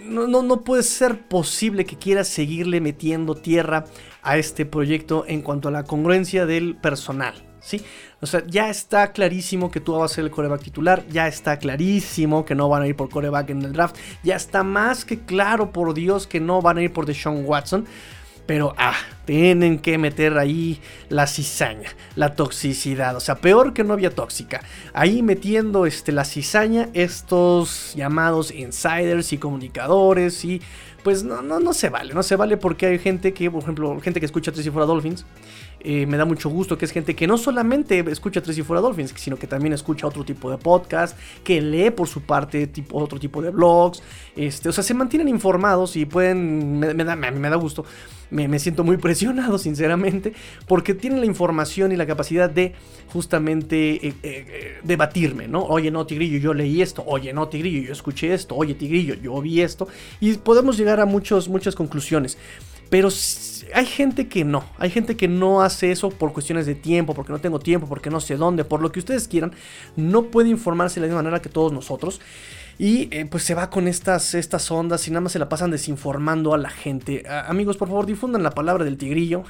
no, 0.02 0.26
no, 0.26 0.42
no, 0.42 0.62
puede 0.62 0.82
ser 0.82 1.26
posible 1.28 1.84
que 1.84 1.96
quieras 1.96 2.28
seguirle 2.28 2.80
metiendo 2.80 3.34
tierra 3.34 3.84
a 4.22 4.36
este 4.36 4.66
proyecto 4.66 5.24
en 5.26 5.42
cuanto 5.42 5.68
a 5.68 5.70
la 5.70 5.84
congruencia 5.84 6.46
del 6.46 6.76
personal. 6.76 7.34
¿sí? 7.60 7.82
O 8.20 8.26
sea, 8.26 8.44
ya 8.46 8.68
está 8.70 9.12
clarísimo 9.12 9.70
que 9.70 9.80
tú 9.80 9.92
vas 9.92 10.12
a 10.12 10.14
ser 10.16 10.24
el 10.24 10.30
coreback 10.30 10.62
titular, 10.62 11.06
ya 11.08 11.28
está 11.28 11.58
clarísimo 11.58 12.44
que 12.44 12.54
no 12.54 12.68
van 12.68 12.82
a 12.82 12.86
ir 12.86 12.96
por 12.96 13.08
coreback 13.08 13.50
en 13.50 13.62
el 13.62 13.72
draft, 13.72 13.96
ya 14.22 14.36
está 14.36 14.62
más 14.62 15.04
que 15.04 15.20
claro, 15.20 15.72
por 15.72 15.94
Dios, 15.94 16.26
que 16.26 16.40
no 16.40 16.60
van 16.62 16.78
a 16.78 16.82
ir 16.82 16.92
por 16.92 17.06
Deshaun 17.06 17.44
Watson. 17.44 17.86
Pero, 18.48 18.74
ah, 18.78 18.96
tienen 19.26 19.78
que 19.78 19.98
meter 19.98 20.38
ahí 20.38 20.80
la 21.10 21.26
cizaña, 21.26 21.90
la 22.16 22.34
toxicidad. 22.34 23.14
O 23.14 23.20
sea, 23.20 23.34
peor 23.34 23.74
que 23.74 23.84
novia 23.84 24.08
tóxica. 24.08 24.62
Ahí 24.94 25.22
metiendo 25.22 25.84
este, 25.84 26.12
la 26.12 26.24
cizaña, 26.24 26.88
estos 26.94 27.92
llamados 27.94 28.50
insiders 28.50 29.34
y 29.34 29.36
comunicadores 29.36 30.46
y 30.46 30.62
pues 31.04 31.24
no, 31.24 31.42
no, 31.42 31.60
no 31.60 31.74
se 31.74 31.90
vale, 31.90 32.14
no 32.14 32.22
se 32.22 32.36
vale 32.36 32.56
porque 32.56 32.86
hay 32.86 32.98
gente 32.98 33.34
que, 33.34 33.50
por 33.50 33.62
ejemplo, 33.62 34.00
gente 34.00 34.18
que 34.18 34.24
escucha 34.24 34.50
Tres 34.50 34.64
y 34.64 34.70
Fuera 34.70 34.86
Dolphins, 34.86 35.26
eh, 35.80 36.06
me 36.06 36.16
da 36.16 36.24
mucho 36.24 36.48
gusto 36.48 36.76
que 36.76 36.84
es 36.84 36.90
gente 36.90 37.14
que 37.14 37.26
no 37.26 37.38
solamente 37.38 38.04
escucha 38.10 38.42
Tres 38.42 38.58
y 38.58 38.62
Fuera 38.62 38.80
Dolphins, 38.80 39.14
sino 39.16 39.36
que 39.36 39.46
también 39.46 39.72
escucha 39.72 40.06
otro 40.06 40.24
tipo 40.24 40.50
de 40.50 40.58
podcast, 40.58 41.16
que 41.44 41.60
lee 41.60 41.90
por 41.90 42.08
su 42.08 42.22
parte 42.22 42.68
otro 42.92 43.18
tipo 43.18 43.40
de 43.42 43.50
blogs, 43.50 44.02
este, 44.36 44.68
o 44.68 44.72
sea, 44.72 44.82
se 44.82 44.94
mantienen 44.94 45.28
informados 45.28 45.96
y 45.96 46.04
pueden, 46.04 46.78
me, 46.78 47.04
da, 47.04 47.12
a 47.12 47.16
mí 47.16 47.38
me 47.38 47.50
da 47.50 47.56
gusto, 47.56 47.84
me, 48.30 48.58
siento 48.58 48.84
muy 48.84 48.96
presionado, 48.98 49.58
sinceramente, 49.58 50.32
porque 50.66 50.94
tienen 50.94 51.20
la 51.20 51.26
información 51.26 51.92
y 51.92 51.96
la 51.96 52.06
capacidad 52.06 52.50
de 52.50 52.74
justamente 53.12 54.06
eh, 54.06 54.14
eh, 54.22 54.78
debatirme, 54.82 55.48
¿no? 55.48 55.62
Oye, 55.62 55.90
no, 55.90 56.06
Tigrillo, 56.06 56.38
yo 56.38 56.54
leí 56.54 56.82
esto, 56.82 57.04
oye, 57.06 57.32
no, 57.32 57.48
Tigrillo, 57.48 57.82
yo 57.82 57.92
escuché 57.92 58.34
esto, 58.34 58.56
oye, 58.56 58.74
Tigrillo, 58.74 59.14
yo 59.14 59.40
vi 59.40 59.60
esto, 59.60 59.88
y 60.20 60.34
podemos 60.34 60.76
llegar 60.76 61.00
a 61.00 61.06
muchos, 61.06 61.48
muchas 61.48 61.74
conclusiones. 61.74 62.36
Pero 62.90 63.10
hay 63.74 63.86
gente 63.86 64.28
que 64.28 64.44
no, 64.44 64.64
hay 64.78 64.90
gente 64.90 65.16
que 65.16 65.28
no 65.28 65.62
hace 65.62 65.90
eso 65.92 66.10
por 66.10 66.32
cuestiones 66.32 66.66
de 66.66 66.74
tiempo, 66.74 67.14
porque 67.14 67.32
no 67.32 67.40
tengo 67.40 67.58
tiempo, 67.58 67.86
porque 67.86 68.10
no 68.10 68.20
sé 68.20 68.36
dónde, 68.36 68.64
por 68.64 68.80
lo 68.80 68.92
que 68.92 69.00
ustedes 69.00 69.28
quieran, 69.28 69.52
no 69.96 70.24
puede 70.24 70.48
informarse 70.48 70.96
de 70.96 71.02
la 71.02 71.06
misma 71.08 71.22
manera 71.22 71.42
que 71.42 71.48
todos 71.48 71.72
nosotros. 71.72 72.20
Y 72.80 73.08
eh, 73.10 73.26
pues 73.26 73.42
se 73.42 73.54
va 73.54 73.70
con 73.70 73.88
estas, 73.88 74.34
estas 74.34 74.70
ondas 74.70 75.06
y 75.08 75.10
nada 75.10 75.22
más 75.22 75.32
se 75.32 75.40
la 75.40 75.48
pasan 75.48 75.72
desinformando 75.72 76.54
a 76.54 76.58
la 76.58 76.70
gente. 76.70 77.24
amigos, 77.28 77.76
por 77.76 77.88
favor, 77.88 78.06
difundan 78.06 78.44
la 78.44 78.52
palabra 78.52 78.84
del 78.84 78.96
tigrillo. 78.96 79.42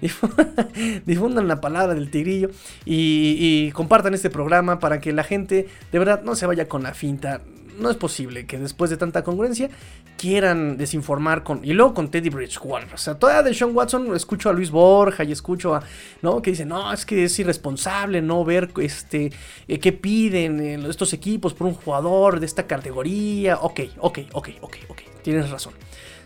difundan 1.06 1.46
la 1.46 1.60
palabra 1.60 1.94
del 1.94 2.10
tigrillo. 2.10 2.50
Y, 2.84 3.36
y 3.38 3.72
compartan 3.72 4.12
este 4.12 4.28
programa 4.28 4.80
para 4.80 5.00
que 5.00 5.12
la 5.12 5.22
gente 5.22 5.68
de 5.92 5.98
verdad 6.00 6.22
no 6.24 6.34
se 6.34 6.46
vaya 6.46 6.68
con 6.68 6.82
la 6.82 6.94
finta 6.94 7.42
no 7.78 7.90
es 7.90 7.96
posible 7.96 8.46
que 8.46 8.58
después 8.58 8.90
de 8.90 8.96
tanta 8.96 9.22
congruencia 9.22 9.70
quieran 10.18 10.76
desinformar 10.76 11.42
con. 11.42 11.64
Y 11.64 11.72
luego 11.72 11.94
con 11.94 12.10
Teddy 12.10 12.28
Bridgewater. 12.28 12.92
O 12.92 12.98
sea, 12.98 13.14
todavía 13.18 13.42
de 13.42 13.54
Sean 13.54 13.74
Watson 13.74 14.14
escucho 14.14 14.50
a 14.50 14.52
Luis 14.52 14.70
Borja 14.70 15.24
y 15.24 15.32
escucho 15.32 15.74
a. 15.74 15.82
¿No? 16.20 16.42
Que 16.42 16.50
dice, 16.50 16.66
no, 16.66 16.92
es 16.92 17.06
que 17.06 17.24
es 17.24 17.38
irresponsable 17.38 18.20
no 18.20 18.44
ver 18.44 18.70
este. 18.82 19.32
Eh, 19.66 19.78
qué 19.78 19.92
piden 19.92 20.84
estos 20.84 21.14
equipos 21.14 21.54
por 21.54 21.66
un 21.68 21.74
jugador 21.74 22.40
de 22.40 22.46
esta 22.46 22.66
categoría. 22.66 23.56
Ok, 23.62 23.80
ok, 23.98 24.18
ok, 24.32 24.48
ok, 24.60 24.76
ok. 24.88 25.00
Tienes 25.22 25.48
razón. 25.48 25.72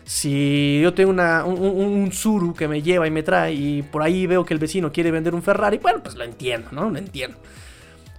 Si 0.03 0.81
yo 0.81 0.93
tengo 0.93 1.11
una, 1.11 1.45
un, 1.45 1.57
un, 1.61 2.11
Zuru 2.11 2.53
que 2.53 2.67
me 2.67 2.81
lleva 2.81 3.07
y 3.07 3.11
me 3.11 3.23
trae 3.23 3.53
y 3.53 3.83
por 3.83 4.01
ahí 4.01 4.27
veo 4.27 4.43
que 4.43 4.53
el 4.53 4.59
vecino 4.59 4.91
quiere 4.91 5.11
vender 5.11 5.33
un 5.33 5.41
Ferrari, 5.41 5.77
bueno, 5.77 6.03
pues 6.03 6.15
lo 6.15 6.25
entiendo, 6.25 6.69
¿no? 6.73 6.89
Lo 6.89 6.97
entiendo. 6.97 7.37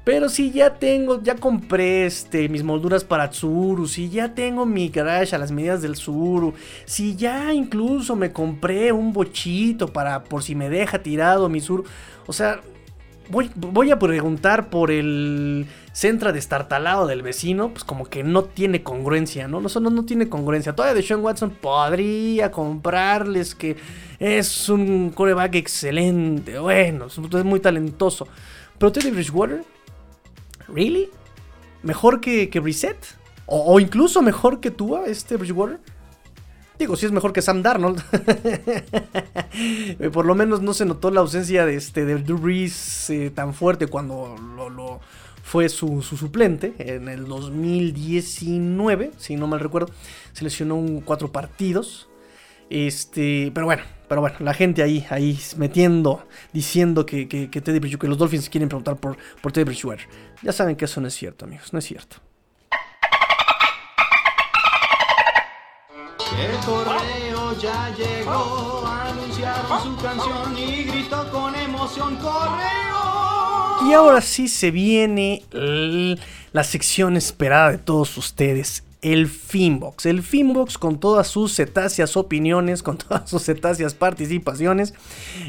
Pero 0.05 0.29
si 0.29 0.51
ya 0.51 0.75
tengo, 0.75 1.23
ya 1.23 1.35
compré 1.37 2.05
este, 2.05 2.51
mis 2.51 2.62
molduras 2.62 3.05
para 3.05 3.31
Tsuru, 3.31 3.88
si 3.88 4.11
ya 4.11 4.35
tengo 4.35 4.67
mi 4.67 4.90
garage 4.90 5.35
a 5.35 5.38
las 5.38 5.51
medidas 5.51 5.81
del 5.81 5.95
Tsuru, 5.95 6.53
si 6.85 7.17
ya 7.17 7.55
incluso 7.55 8.14
me 8.14 8.31
compré 8.31 8.93
un 8.93 9.14
bochito 9.14 9.93
para 9.95 10.25
por 10.25 10.43
si 10.43 10.55
me 10.55 10.69
deja 10.69 11.03
tirado 11.03 11.49
mi 11.49 11.61
Tsuru, 11.61 11.85
o 12.27 12.35
sea, 12.35 12.61
voy, 13.31 13.51
voy 13.55 13.93
a 13.93 13.99
preguntar 13.99 14.69
por 14.69 14.90
el 14.90 15.67
centra 15.93 16.33
destartalado 16.33 17.07
del 17.07 17.23
vecino, 17.23 17.71
pues 17.71 17.83
como 17.83 18.05
que 18.05 18.23
no 18.23 18.45
tiene 18.45 18.83
congruencia, 18.83 19.49
¿no? 19.49 19.62
No, 19.62 19.69
no, 19.81 19.88
no 19.88 20.05
tiene 20.05 20.29
congruencia. 20.29 20.75
Todavía 20.75 20.95
de 20.95 21.03
Sean 21.03 21.21
Watson 21.21 21.51
podría 21.51 22.51
comprarles 22.51 23.55
que 23.55 23.77
es 24.19 24.69
un 24.69 25.12
coreback 25.14 25.55
excelente, 25.55 26.59
bueno, 26.59 27.07
es 27.07 27.45
muy 27.45 27.61
talentoso. 27.61 28.29
Pero 28.77 28.93
Teddy 28.93 29.11
Bridgewater 29.11 29.64
¿Really? 30.68 31.11
¿Mejor 31.83 32.20
que, 32.20 32.48
que? 32.48 32.61
O, 33.46 33.79
incluso 33.79 34.22
mejor 34.22 34.61
que 34.61 34.70
Tua, 34.70 35.05
este 35.07 35.37
Bridgewater? 35.37 35.79
Digo, 36.79 36.96
si 36.96 37.07
es 37.07 37.12
mejor 37.12 37.33
que 37.33 37.42
Sam 37.42 37.62
Darnold. 37.62 38.03
Por 40.12 40.24
lo 40.24 40.35
menos 40.35 40.62
no 40.62 40.74
se 40.74 40.85
notó 40.85 41.11
la 41.11 41.20
ausencia 41.20 41.66
de, 41.66 41.77
este, 41.77 42.05
de 42.05 42.16
Drew 42.16 42.38
Brees 42.38 43.11
eh, 43.11 43.31
tan 43.31 43.55
fuerte 43.55 43.87
cuando 43.87 44.35
lo, 44.57 45.00
fue 45.42 45.68
su, 45.68 46.03
suplente 46.03 46.74
en 46.79 47.09
el 47.09 47.27
2019, 47.27 49.12
si 49.18 49.37
no 49.37 49.46
mal 49.46 49.61
recuerdo. 49.61 49.92
Se 50.33 50.42
lesionó 50.42 50.83
cuatro 51.05 51.31
partidos. 51.31 52.09
Este, 52.70 53.50
pero 53.55 53.66
bueno, 53.66 53.83
pero 54.09 54.20
bueno, 54.20 54.37
la 54.40 54.55
gente 54.55 54.83
ahí, 54.83 55.07
ahí 55.11 55.38
metiendo, 55.57 56.27
diciendo 56.53 57.07
que, 57.07 57.29
que, 57.29 57.48
Teddy 57.48 57.79
Bridgewater, 57.79 57.98
que 57.98 58.09
los 58.09 58.18
Dolphins 58.18 58.48
quieren 58.48 58.68
preguntar 58.68 58.96
por, 58.96 59.16
por 59.40 59.53
Teddy 59.53 59.64
Bridgewater. 59.64 60.07
Ya 60.42 60.53
saben 60.53 60.77
que 60.77 60.85
eso 60.85 61.00
no 61.00 61.09
es 61.09 61.14
cierto, 61.14 61.44
amigos, 61.44 61.72
no 61.72 61.79
es 61.79 61.85
cierto. 61.85 62.16
El 66.38 66.57
correo 66.64 67.59
ya 67.61 67.94
llegó, 67.96 68.87
anunciaron 68.87 69.83
su 69.83 70.03
canción 70.03 70.59
y 70.59 70.85
gritó 70.85 71.31
con 71.31 71.55
emoción 71.55 72.16
correo. 72.16 73.88
Y 73.88 73.92
ahora 73.92 74.20
sí 74.20 74.48
se 74.48 74.70
viene 74.70 75.42
la 76.53 76.64
sección 76.64 77.16
esperada 77.16 77.72
de 77.72 77.79
todos 77.79 78.16
ustedes, 78.16 78.84
el 79.05 79.29
Finbox. 79.29 80.07
El 80.07 80.23
Finbox 80.23 80.79
con 80.79 80.99
todas 80.99 81.29
sus 81.29 81.55
cetáceas 81.55 82.17
opiniones, 82.17 82.83
con 82.83 82.97
todas 82.97 83.29
sus 83.29 83.45
cetáceas 83.45 83.93
participaciones. 83.93 84.95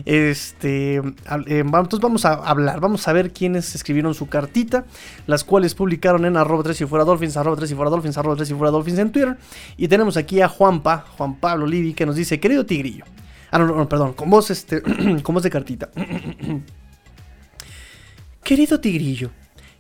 Este, 0.04 0.98
eh, 0.98 1.04
entonces 1.48 2.02
vamos 2.02 2.26
a 2.26 2.34
hablar, 2.34 2.82
vamos 2.82 3.08
a 3.08 3.14
ver 3.14 3.32
quiénes 3.32 3.74
escribieron 3.74 4.14
su 4.14 4.28
cartita, 4.28 4.86
las 5.26 5.46
cuales 5.46 5.74
publicaron 5.74 6.26
en 6.26 6.36
arroba 6.36 6.64
3 6.64 6.82
y 6.82 6.86
fuera 6.86 7.06
dolphins, 7.06 7.38
arroba 7.38 7.56
3 7.56 7.72
y 7.72 7.76
fuera 7.76 7.90
dolphins, 7.90 8.18
arroba 8.18 8.36
3 8.36 8.52
y 8.52 8.54
fuera 8.54 8.72
dolphins 8.72 9.00
en 9.00 9.12
Twitter. 9.14 9.38
Y 9.78 9.88
tenemos 9.88 10.18
aquí 10.18 10.42
a 10.42 10.50
Juanpa, 10.50 11.06
Juan 11.18 11.36
Pablo 11.36 11.66
Livi, 11.66 11.94
que 11.94 12.06
nos 12.06 12.18
dice, 12.18 12.42
querido 12.42 12.66
tigrillo. 12.66 13.06
Ah, 13.52 13.60
no, 13.60 13.68
no, 13.68 13.88
perdón, 13.88 14.14
con 14.14 14.30
voz, 14.30 14.52
este, 14.52 14.82
con 15.24 15.34
voz 15.34 15.44
de 15.44 15.50
cartita. 15.50 15.90
querido 18.44 18.82
tigrillo. 18.82 19.32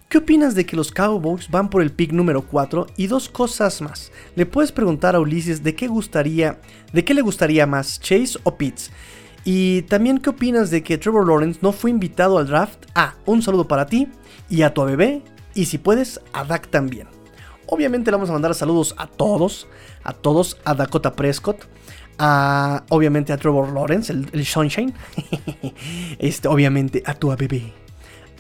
¿Qué 0.07 0.19
opinas 0.19 0.53
de 0.53 0.67
que 0.67 0.75
los 0.75 0.91
Cowboys 0.91 1.49
van 1.49 1.69
por 1.69 1.81
el 1.81 1.91
pick 1.91 2.11
número 2.11 2.43
4? 2.43 2.87
Y 2.95 3.07
dos 3.07 3.27
cosas 3.27 3.81
más. 3.81 4.11
Le 4.35 4.45
puedes 4.45 4.71
preguntar 4.71 5.15
a 5.15 5.19
Ulises 5.19 5.63
de 5.63 5.73
qué 5.75 5.87
gustaría, 5.87 6.59
de 6.93 7.03
qué 7.03 7.15
le 7.15 7.21
gustaría 7.21 7.65
más, 7.65 7.99
Chase 7.99 8.37
o 8.43 8.55
Pitts. 8.55 8.91
Y 9.43 9.81
también 9.83 10.19
qué 10.19 10.29
opinas 10.29 10.69
de 10.69 10.83
que 10.83 10.99
Trevor 10.99 11.27
Lawrence 11.27 11.59
no 11.61 11.71
fue 11.71 11.89
invitado 11.89 12.37
al 12.37 12.47
draft. 12.47 12.85
Ah, 12.93 13.15
un 13.25 13.41
saludo 13.41 13.67
para 13.67 13.87
ti 13.87 14.07
y 14.47 14.61
a 14.61 14.73
tu 14.73 14.85
bebé 14.85 15.23
y 15.55 15.65
si 15.65 15.79
puedes 15.79 16.21
a 16.33 16.43
Dak 16.43 16.67
también. 16.67 17.07
Obviamente 17.65 18.11
le 18.11 18.17
vamos 18.17 18.29
a 18.29 18.33
mandar 18.33 18.53
saludos 18.53 18.93
a 18.97 19.07
todos, 19.07 19.67
a 20.03 20.13
todos, 20.13 20.57
a 20.65 20.75
Dakota 20.75 21.15
Prescott, 21.15 21.65
a, 22.19 22.83
obviamente 22.89 23.33
a 23.33 23.37
Trevor 23.37 23.73
Lawrence, 23.73 24.13
el, 24.13 24.29
el 24.33 24.45
Sunshine, 24.45 24.93
este, 26.19 26.47
obviamente 26.47 27.01
a 27.07 27.15
tu 27.15 27.35
bebé, 27.35 27.73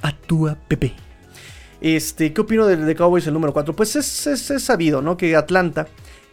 a 0.03 0.11
tu 0.11 0.55
bebé. 0.69 1.04
Este, 1.85 2.33
¿qué 2.33 2.41
opino 2.41 2.65
de, 2.65 2.95
Cowboys 2.95 3.27
el 3.27 3.35
número 3.35 3.53
4? 3.53 3.75
Pues 3.75 3.95
es, 3.95 4.63
sabido, 4.63 5.03
¿no? 5.03 5.17
Que 5.17 5.35
Atlanta 5.35 5.87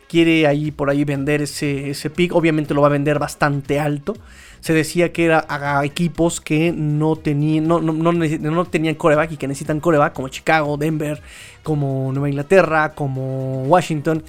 quiere 0.09 0.47
ahí 0.47 0.71
por 0.71 0.89
ahí 0.89 1.05
vender 1.05 1.43
ese, 1.43 1.91
ese 1.91 2.09
pick, 2.09 2.35
obviamente 2.35 2.73
lo 2.73 2.81
va 2.81 2.87
a 2.87 2.91
vender 2.91 3.19
bastante 3.19 3.79
alto. 3.79 4.17
Se 4.61 4.73
decía 4.73 5.13
que 5.13 5.27
era 5.27 5.45
a 5.47 5.85
equipos 5.85 6.41
que 6.41 6.73
no 6.73 7.17
tenían, 7.17 7.69
no, 7.69 7.83
no, 7.83 8.97
coreback 8.97 9.33
y 9.33 9.37
que 9.37 9.47
necesitan 9.47 9.81
coreback, 9.81 10.15
como 10.15 10.29
Chicago, 10.29 10.79
Denver, 10.79 11.21
como 11.63 12.11
Nueva 12.13 12.31
Inglaterra, 12.31 12.95
como 12.95 13.65
Washington. 13.65 14.25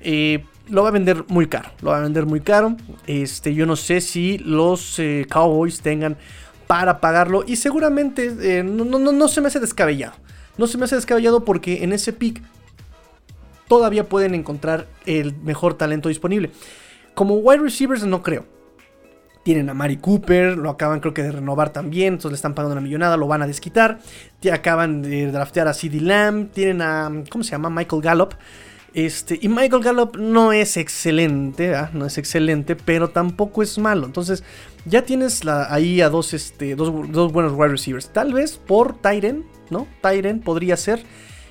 Eh, 0.00 0.42
lo 0.68 0.82
va 0.82 0.88
a 0.88 0.92
vender 0.92 1.26
muy 1.28 1.46
caro. 1.46 1.70
Lo 1.80 1.90
va 1.90 1.98
a 1.98 2.00
vender 2.00 2.26
muy 2.26 2.40
caro. 2.40 2.76
Este, 3.06 3.54
yo 3.54 3.66
no 3.66 3.76
sé 3.76 4.00
si 4.00 4.38
los 4.38 4.98
eh, 4.98 5.28
Cowboys 5.30 5.80
tengan 5.80 6.16
para 6.66 7.00
pagarlo. 7.00 7.44
Y 7.46 7.54
seguramente 7.54 8.34
eh, 8.40 8.64
no, 8.64 8.84
no, 8.84 8.98
no, 8.98 9.28
se 9.28 9.40
me 9.40 9.46
hace 9.46 9.60
descabellado. 9.60 10.25
No 10.58 10.66
se 10.66 10.78
me 10.78 10.84
hace 10.84 10.96
descabellado 10.96 11.44
porque 11.44 11.84
en 11.84 11.92
ese 11.92 12.12
pick 12.12 12.42
todavía 13.68 14.08
pueden 14.08 14.34
encontrar 14.34 14.86
el 15.04 15.34
mejor 15.36 15.74
talento 15.74 16.08
disponible. 16.08 16.50
Como 17.14 17.36
wide 17.36 17.62
receivers 17.62 18.04
no 18.04 18.22
creo. 18.22 18.44
Tienen 19.42 19.70
a 19.70 19.74
Mari 19.74 19.98
Cooper, 19.98 20.56
lo 20.56 20.70
acaban 20.70 20.98
creo 21.00 21.14
que 21.14 21.22
de 21.22 21.30
renovar 21.30 21.70
también, 21.70 22.14
entonces 22.14 22.32
le 22.32 22.36
están 22.36 22.54
pagando 22.54 22.72
una 22.72 22.80
millonada, 22.80 23.16
lo 23.16 23.28
van 23.28 23.42
a 23.42 23.46
desquitar. 23.46 24.00
Acaban 24.52 25.02
de 25.02 25.30
draftear 25.30 25.68
a 25.68 25.74
CD 25.74 26.00
Lamb, 26.00 26.50
tienen 26.50 26.82
a, 26.82 27.10
¿cómo 27.30 27.44
se 27.44 27.52
llama? 27.52 27.70
Michael 27.70 28.02
Gallup. 28.02 28.34
Este, 28.92 29.38
y 29.40 29.48
Michael 29.48 29.82
Gallup 29.82 30.16
no 30.16 30.52
es 30.52 30.78
excelente, 30.78 31.74
no 31.92 32.06
es 32.06 32.16
excelente, 32.16 32.76
pero 32.76 33.10
tampoco 33.10 33.62
es 33.62 33.76
malo. 33.78 34.06
Entonces, 34.06 34.42
ya 34.86 35.02
tienes 35.02 35.46
ahí 35.46 36.00
a 36.00 36.08
dos, 36.08 36.32
este, 36.32 36.74
dos, 36.74 36.90
dos, 37.12 37.30
buenos 37.30 37.52
wide 37.52 37.68
receivers. 37.68 38.08
Tal 38.08 38.32
vez 38.32 38.56
por 38.56 38.96
Tyren, 38.96 39.44
¿no? 39.70 39.86
Tyren 40.00 40.40
podría 40.40 40.76
ser. 40.76 41.02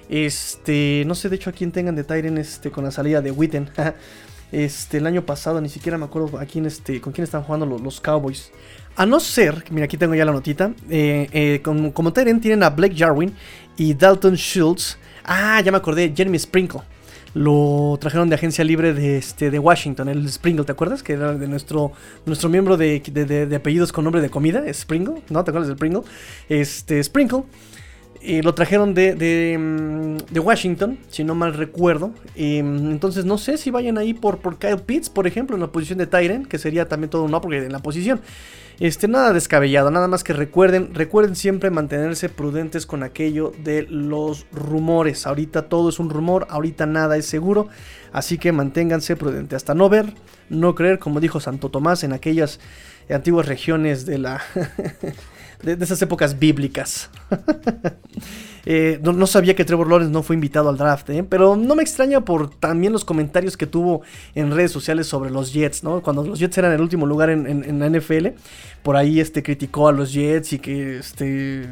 Este, 0.10 1.04
no 1.08 1.16
sé 1.16 1.30
de 1.30 1.36
hecho 1.36 1.50
a 1.50 1.54
quién 1.54 1.72
tengan 1.72 1.96
de 1.96 2.04
Tyren 2.04 2.38
este, 2.38 2.72
con 2.72 2.84
la 2.84 2.92
salida 2.92 3.22
de 3.22 3.32
Witten. 3.32 3.70
este, 4.52 4.98
el 4.98 5.08
año 5.08 5.26
pasado 5.26 5.62
ni 5.62 5.70
siquiera 5.70 5.98
me 5.98 6.06
acuerdo 6.06 6.40
a 6.40 6.46
quién, 6.46 6.66
este, 6.66 7.02
con 7.02 7.14
quién 7.14 7.24
están 7.24 7.44
jugando 7.44 7.66
los, 7.66 7.82
los 7.82 8.02
Cowboys. 8.02 8.52
A 8.96 9.06
no 9.06 9.20
ser, 9.20 9.66
mira, 9.72 9.86
aquí 9.86 9.98
tengo 9.98 10.16
ya 10.16 10.26
la 10.26 10.32
notita. 10.32 10.74
Eh, 10.90 11.28
eh, 11.32 11.62
como, 11.64 11.94
como 11.94 12.14
Tyren 12.14 12.40
tienen 12.40 12.64
a 12.64 12.70
Blake 12.70 12.96
Jarwin 12.96 13.34
y 13.78 13.94
Dalton 13.94 14.36
Schultz. 14.36 14.98
Ah, 15.24 15.62
ya 15.62 15.72
me 15.72 15.78
acordé, 15.78 16.14
Jeremy 16.16 16.40
Sprinkle 16.40 16.82
lo 17.36 17.98
trajeron 18.00 18.30
de 18.30 18.36
agencia 18.36 18.64
libre 18.64 18.94
de, 18.94 19.18
este, 19.18 19.52
de 19.52 19.60
Washington, 19.60 20.08
el 20.08 20.28
Springle, 20.32 20.64
¿te 20.64 20.72
acuerdas? 20.72 21.04
Que 21.04 21.14
era 21.14 21.34
de 21.34 21.48
nuestro, 21.50 21.92
nuestro 22.26 22.48
miembro 22.48 22.78
de, 22.78 23.02
de, 23.02 23.56
apellidos 23.56 23.92
con 23.92 24.06
nombre 24.06 24.22
de 24.22 24.30
comida, 24.30 24.64
Springle, 24.74 25.22
¿no? 25.30 25.44
¿Te 25.44 25.52
acuerdas 25.52 25.68
del 25.68 25.76
Pringle? 25.76 26.04
Este, 26.48 27.04
Sprinkle. 27.04 27.44
Eh, 28.28 28.42
lo 28.42 28.56
trajeron 28.56 28.96
de, 28.96 29.14
de, 29.14 29.56
mm, 29.56 30.34
de, 30.34 30.40
Washington, 30.40 30.98
si 31.10 31.24
no 31.24 31.36
mal 31.36 31.54
recuerdo. 31.54 32.12
Eh, 32.36 32.58
entonces 32.58 33.24
no 33.24 33.38
sé 33.38 33.60
si 33.60 33.70
vayan 33.70 34.00
ahí 34.00 34.16
por, 34.16 34.40
por 34.40 34.58
Kyle 34.58 34.80
Pitts, 34.80 35.12
por 35.12 35.28
ejemplo, 35.28 35.56
en 35.56 35.62
la 35.62 35.72
posición 35.72 36.00
de 36.00 36.08
Tyren, 36.08 36.48
que 36.48 36.58
sería 36.58 36.88
también 36.88 37.12
todo 37.12 37.24
un 37.24 37.40
porque 37.40 37.58
en 37.58 37.72
la 37.72 37.80
posición. 37.80 38.22
Este, 38.80 39.08
nada 39.08 39.32
descabellado, 39.32 39.92
nada 39.92 40.08
más 40.08 40.24
que 40.24 40.34
recuerden, 40.34 40.96
recuerden 40.96 41.36
siempre 41.36 41.70
mantenerse 41.70 42.28
prudentes 42.28 42.88
con 42.88 43.04
aquello 43.04 43.54
de 43.64 43.84
los 43.84 44.48
rumores. 44.52 45.28
Ahorita 45.28 45.70
todo 45.70 45.90
es 45.90 46.00
un 46.00 46.10
rumor, 46.10 46.48
ahorita 46.50 46.88
nada 46.88 47.18
es 47.18 47.28
seguro, 47.28 47.70
así 48.12 48.40
que 48.40 48.52
manténganse 48.52 49.16
prudentes 49.16 49.58
hasta 49.58 49.76
no 49.76 49.88
ver, 49.88 50.16
no 50.50 50.74
creer, 50.74 50.98
como 50.98 51.20
dijo 51.20 51.40
Santo 51.40 51.70
Tomás 51.70 52.04
en 52.04 52.12
aquellas 52.12 52.60
antiguas 53.08 53.46
regiones 53.46 54.08
de 54.08 54.18
la 54.18 54.42
de, 55.66 55.84
esas 55.84 56.02
épocas 56.02 56.38
bíblicas. 56.38 57.10
Eh, 58.68 59.00
no, 59.04 59.28
sabía 59.28 59.56
que 59.56 59.64
Trevor 59.64 59.88
Lawrence 59.88 60.12
no 60.12 60.24
fue 60.24 60.36
invitado 60.36 60.70
al 60.70 60.78
draft, 60.78 61.08
¿eh? 61.12 61.24
pero 61.24 61.56
no 61.56 61.76
me 61.76 61.84
extraña 61.84 62.22
por 62.22 62.50
también 62.50 62.94
los 62.94 63.06
comentarios 63.06 63.58
que 63.58 63.68
tuvo 63.68 64.02
en 64.34 64.50
redes 64.50 64.72
sociales 64.72 65.06
sobre 65.06 65.30
los 65.30 65.54
Jets, 65.54 65.84
¿no? 65.84 66.02
Cuando 66.02 66.24
los 66.24 66.40
Jets 66.40 66.58
eran 66.58 66.72
el 66.72 66.82
último 66.82 67.06
lugar 67.06 67.30
en, 67.30 67.80
la 67.80 67.88
NFL, 67.88 68.30
por 68.82 68.98
ahí 68.98 69.20
este, 69.20 69.44
criticó 69.44 69.88
a 69.88 69.92
los 69.92 70.14
Jets 70.14 70.54
y 70.54 70.58
que 70.58 70.98
este, 70.98 71.68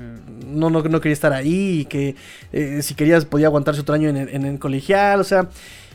no, 0.45 0.69
no, 0.69 0.83
no 0.83 1.01
quería 1.01 1.13
estar 1.13 1.33
ahí 1.33 1.79
y 1.79 1.85
que 1.85 2.15
eh, 2.51 2.83
si 2.83 2.93
quería 2.93 3.19
podía 3.21 3.47
aguantarse 3.47 3.81
otro 3.81 3.95
año 3.95 4.09
en, 4.09 4.17
en 4.17 4.45
el 4.45 4.59
colegial, 4.59 5.19
o 5.19 5.23
sea... 5.23 5.49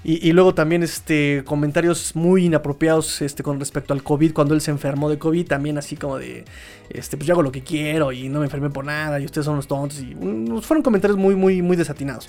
Y, 0.04 0.32
luego 0.32 0.54
también 0.54 0.82
este, 0.82 1.42
comentarios 1.44 2.14
muy 2.14 2.46
inapropiados 2.46 3.20
este, 3.20 3.42
con 3.42 3.58
respecto 3.58 3.92
al 3.92 4.02
COVID, 4.02 4.32
cuando 4.32 4.54
él 4.54 4.60
se 4.60 4.70
enfermó 4.70 5.10
de 5.10 5.18
COVID, 5.18 5.46
también 5.46 5.76
así 5.76 5.96
como 5.96 6.18
de, 6.18 6.44
este, 6.88 7.16
pues 7.16 7.26
yo 7.26 7.34
hago 7.34 7.42
lo 7.42 7.50
que 7.50 7.62
quiero 7.62 8.12
y 8.12 8.28
no 8.28 8.38
me 8.38 8.46
enfermé 8.46 8.70
por 8.70 8.84
nada 8.84 9.18
y 9.18 9.24
ustedes 9.24 9.44
son 9.44 9.54
unos 9.54 9.66
tontos. 9.66 10.00
Y 10.00 10.14
fueron 10.62 10.82
comentarios 10.82 11.18
muy, 11.18 11.34
muy, 11.34 11.62
muy 11.62 11.76
desatinados. 11.76 12.28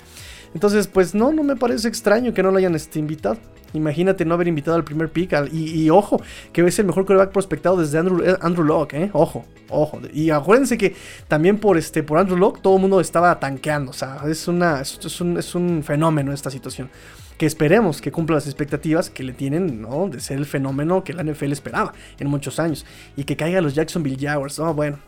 Entonces, 0.52 0.88
pues 0.88 1.14
no, 1.14 1.32
no 1.32 1.44
me 1.44 1.54
parece 1.54 1.86
extraño 1.86 2.34
que 2.34 2.42
no 2.42 2.50
lo 2.50 2.58
hayan 2.58 2.74
este, 2.74 2.98
invitado. 2.98 3.38
Imagínate 3.72 4.24
no 4.24 4.34
haber 4.34 4.48
invitado 4.48 4.76
al 4.76 4.82
primer 4.82 5.08
pick. 5.10 5.32
y, 5.52 5.88
ojo, 5.90 6.20
que 6.52 6.62
es 6.62 6.78
el 6.80 6.86
mejor 6.86 7.06
quarterback 7.06 7.32
prospectado 7.32 7.76
desde 7.76 7.98
Andrew, 7.98 8.20
eh, 8.20 8.36
Andrew 8.40 8.64
Locke, 8.64 8.94
¿eh? 8.94 9.10
Ojo, 9.12 9.44
ojo. 9.68 10.00
Y 10.12 10.30
acuérdense 10.30 10.76
que 10.76 10.96
también 11.28 11.58
por, 11.58 11.78
este, 11.78 12.02
por 12.02 12.18
Andrew 12.18 12.36
Locke 12.36 12.60
todo 12.60 12.74
el 12.74 12.80
mundo 12.80 13.00
estaba 13.00 13.38
tanqueando. 13.38 13.92
O 13.92 13.94
sea, 13.94 14.22
es, 14.28 14.48
una, 14.48 14.80
es, 14.80 15.20
un, 15.20 15.38
es 15.38 15.54
un 15.54 15.84
fenómeno 15.84 16.32
esta 16.32 16.50
situación 16.50 16.90
que 17.40 17.46
esperemos 17.46 18.02
que 18.02 18.12
cumpla 18.12 18.34
las 18.34 18.44
expectativas 18.44 19.08
que 19.08 19.24
le 19.24 19.32
tienen, 19.32 19.80
¿no? 19.80 20.10
De 20.10 20.20
ser 20.20 20.36
el 20.36 20.44
fenómeno 20.44 21.02
que 21.02 21.14
la 21.14 21.24
NFL 21.24 21.52
esperaba 21.52 21.94
en 22.18 22.28
muchos 22.28 22.58
años. 22.60 22.84
Y 23.16 23.24
que 23.24 23.34
caiga 23.34 23.62
los 23.62 23.74
Jacksonville 23.74 24.18
Jaguars, 24.20 24.58
oh, 24.58 24.74
bueno. 24.74 24.98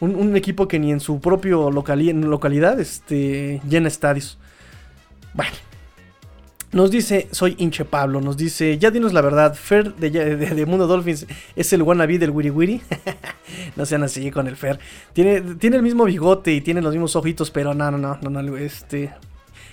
Un, 0.00 0.34
equipo 0.36 0.66
que 0.66 0.78
ni 0.78 0.90
en 0.90 1.00
su 1.00 1.20
propio 1.20 1.70
localidad 1.70 2.80
este, 2.80 3.60
llena 3.68 3.88
estadios. 3.88 4.38
Bueno. 5.34 5.52
Nos 6.72 6.90
dice, 6.90 7.28
soy 7.30 7.56
hinche 7.58 7.84
Pablo, 7.84 8.22
nos 8.22 8.38
dice, 8.38 8.78
ya 8.78 8.90
dinos 8.90 9.12
la 9.12 9.20
verdad, 9.20 9.54
Fer 9.54 9.94
de, 9.96 10.10
de, 10.10 10.66
Mundo 10.66 10.86
Dolphins 10.86 11.26
es 11.54 11.72
el 11.74 11.82
wannabe 11.82 12.18
del 12.18 12.30
Wiri 12.30 12.48
Wiri. 12.48 12.80
no 13.76 13.84
sean 13.84 14.02
así 14.02 14.30
con 14.30 14.46
el 14.46 14.56
Fer. 14.56 14.78
Tiene, 15.12 15.42
tiene 15.56 15.76
el 15.76 15.82
mismo 15.82 16.06
bigote 16.06 16.54
y 16.54 16.62
tiene 16.62 16.80
los 16.80 16.94
mismos 16.94 17.14
ojitos, 17.16 17.50
pero 17.50 17.74
no, 17.74 17.90
no, 17.90 17.98
no, 17.98 18.18
no, 18.22 18.30
no, 18.30 18.56
este... 18.56 19.12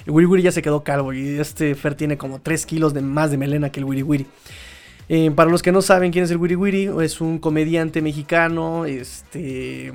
El 0.05 0.13
Wiri 0.13 0.25
Wiri 0.25 0.43
ya 0.43 0.51
se 0.51 0.61
quedó 0.61 0.83
calvo 0.83 1.13
y 1.13 1.39
este 1.39 1.75
Fer 1.75 1.95
tiene 1.95 2.17
como 2.17 2.39
3 2.41 2.65
kilos 2.65 2.93
de 2.93 3.01
más 3.01 3.31
de 3.31 3.37
melena 3.37 3.71
que 3.71 3.79
el 3.79 3.85
Wiri 3.85 4.03
Wiri. 4.03 4.25
Eh, 5.09 5.29
para 5.31 5.51
los 5.51 5.61
que 5.61 5.71
no 5.71 5.81
saben 5.81 6.11
quién 6.11 6.23
es 6.23 6.31
el 6.31 6.37
Wiri 6.37 6.55
Wiri, 6.55 6.89
es 7.03 7.19
un 7.21 7.37
comediante 7.39 8.01
mexicano 8.01 8.85
este, 8.85 9.87
eh, 9.87 9.93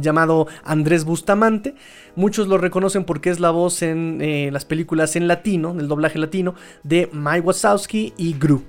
llamado 0.00 0.46
Andrés 0.64 1.04
Bustamante. 1.04 1.74
Muchos 2.14 2.46
lo 2.46 2.58
reconocen 2.58 3.04
porque 3.04 3.30
es 3.30 3.40
la 3.40 3.50
voz 3.50 3.82
en 3.82 4.18
eh, 4.20 4.50
las 4.52 4.64
películas 4.64 5.16
en 5.16 5.28
latino, 5.28 5.70
en 5.70 5.80
el 5.80 5.88
doblaje 5.88 6.18
latino, 6.18 6.54
de 6.82 7.08
Mike 7.12 7.40
Wazowski 7.40 8.12
y 8.16 8.34
Gru. 8.34 8.62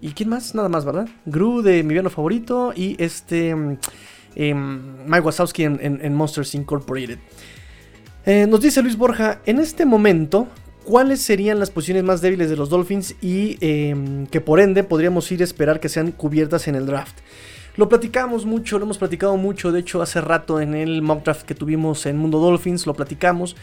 ¿Y 0.00 0.12
quién 0.12 0.28
más? 0.28 0.54
Nada 0.54 0.68
más, 0.68 0.84
¿verdad? 0.84 1.08
Gru 1.26 1.62
de 1.62 1.82
Mi 1.82 1.88
Villano 1.88 2.10
Favorito 2.10 2.72
y 2.74 2.94
este 3.02 3.54
mm, 3.56 3.78
em, 4.36 5.04
Mike 5.04 5.20
Wazowski 5.20 5.64
en 5.64 6.14
Monsters 6.14 6.54
Incorporated. 6.54 7.18
Eh, 8.30 8.46
nos 8.46 8.60
dice 8.60 8.82
Luis 8.82 8.98
Borja, 8.98 9.40
en 9.46 9.58
este 9.58 9.86
momento, 9.86 10.48
¿cuáles 10.84 11.22
serían 11.22 11.58
las 11.58 11.70
posiciones 11.70 12.04
más 12.04 12.20
débiles 12.20 12.50
de 12.50 12.56
los 12.56 12.68
Dolphins 12.68 13.16
y 13.22 13.56
em, 13.62 14.26
que 14.26 14.42
por 14.42 14.60
ende 14.60 14.84
podríamos 14.84 15.32
ir 15.32 15.40
a 15.40 15.44
esperar 15.44 15.80
que 15.80 15.88
sean 15.88 16.12
cubiertas 16.12 16.68
en 16.68 16.74
el 16.74 16.84
draft? 16.84 17.16
Lo 17.76 17.88
platicamos 17.88 18.44
mucho, 18.44 18.78
lo 18.78 18.84
hemos 18.84 18.98
platicado 18.98 19.34
mucho, 19.38 19.72
de 19.72 19.80
hecho 19.80 20.02
hace 20.02 20.20
rato 20.20 20.60
en 20.60 20.74
el 20.74 21.00
mock 21.00 21.24
draft 21.24 21.46
que 21.46 21.54
tuvimos 21.54 22.04
en 22.04 22.18
Mundo 22.18 22.38
Dolphins 22.38 22.84
lo 22.84 22.92
platicamos. 22.92 23.56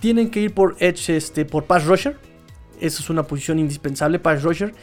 Tienen 0.00 0.30
que 0.30 0.42
ir 0.42 0.52
por 0.52 0.76
Edge, 0.80 1.16
este, 1.16 1.46
por 1.46 1.64
Pass 1.64 1.86
Rusher. 1.86 2.18
Esa 2.78 3.00
es 3.00 3.08
una 3.08 3.22
posición 3.22 3.58
indispensable, 3.58 4.18
Pass 4.18 4.42
Rusher. 4.42 4.74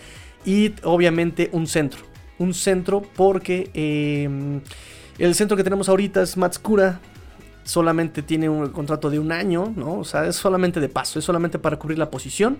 Y 0.45 0.73
obviamente 0.81 1.51
un 1.51 1.67
centro. 1.67 2.01
Un 2.39 2.55
centro 2.55 3.03
porque 3.15 3.69
em, 3.75 4.61
el 5.19 5.35
centro 5.35 5.55
que 5.55 5.63
tenemos 5.63 5.89
ahorita 5.89 6.23
es 6.23 6.37
Matskura 6.37 6.99
solamente 7.67 8.23
tiene 8.23 8.47
un 8.47 8.69
contrato 8.69 9.09
de 9.09 9.19
un 9.19 9.31
año, 9.33 9.73
¿no? 9.75 9.99
O 9.99 10.05
sea, 10.05 10.25
es 10.25 10.37
solamente 10.37 10.79
de 10.79 10.87
paso, 10.87 11.19
es 11.19 11.25
solamente 11.25 11.59
para 11.59 11.77
cubrir 11.77 11.99
la 11.99 12.09
posición. 12.09 12.59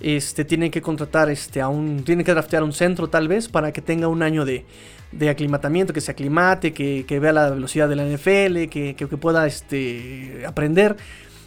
Este, 0.00 0.44
tienen 0.44 0.72
que 0.72 0.82
contratar 0.82 1.30
este, 1.30 1.60
a 1.60 1.68
un, 1.68 2.02
tienen 2.02 2.24
que 2.24 2.32
draftear 2.32 2.64
un 2.64 2.72
centro 2.72 3.08
tal 3.08 3.28
vez 3.28 3.48
para 3.48 3.72
que 3.72 3.80
tenga 3.80 4.08
un 4.08 4.22
año 4.22 4.44
de, 4.44 4.64
de 5.12 5.28
aclimatamiento, 5.28 5.92
que 5.92 6.00
se 6.00 6.10
aclimate, 6.10 6.72
que, 6.72 7.04
que, 7.06 7.20
vea 7.20 7.32
la 7.32 7.50
velocidad 7.50 7.88
de 7.88 7.96
la 7.96 8.04
NFL, 8.04 8.68
que, 8.70 8.96
que, 8.96 9.06
pueda 9.16 9.46
este, 9.46 10.42
aprender 10.46 10.96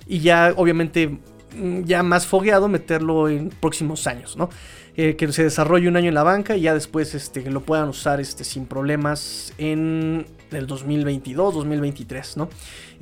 y 0.08 0.20
ya 0.20 0.54
obviamente 0.56 1.10
mm, 1.58 1.84
ya 1.84 2.04
más 2.04 2.26
fogueado 2.26 2.70
meterlo 2.70 3.28
en 3.28 3.50
próximos 3.50 4.08
años, 4.08 4.38
¿no? 4.38 4.50
Eh, 4.96 5.16
que 5.16 5.30
se 5.34 5.44
desarrolle 5.44 5.88
un 5.88 5.98
año 5.98 6.10
en 6.10 6.14
la 6.14 6.22
banca 6.22 6.56
y 6.56 6.62
ya 6.62 6.74
después 6.76 7.16
este, 7.16 7.50
lo 7.50 7.62
puedan 7.62 7.90
usar 7.90 8.22
este, 8.22 8.44
sin 8.44 8.68
problemas 8.68 9.52
en 9.58 10.28
del 10.52 10.68
2022, 10.68 11.56
2023, 11.56 12.38
¿no? 12.38 12.48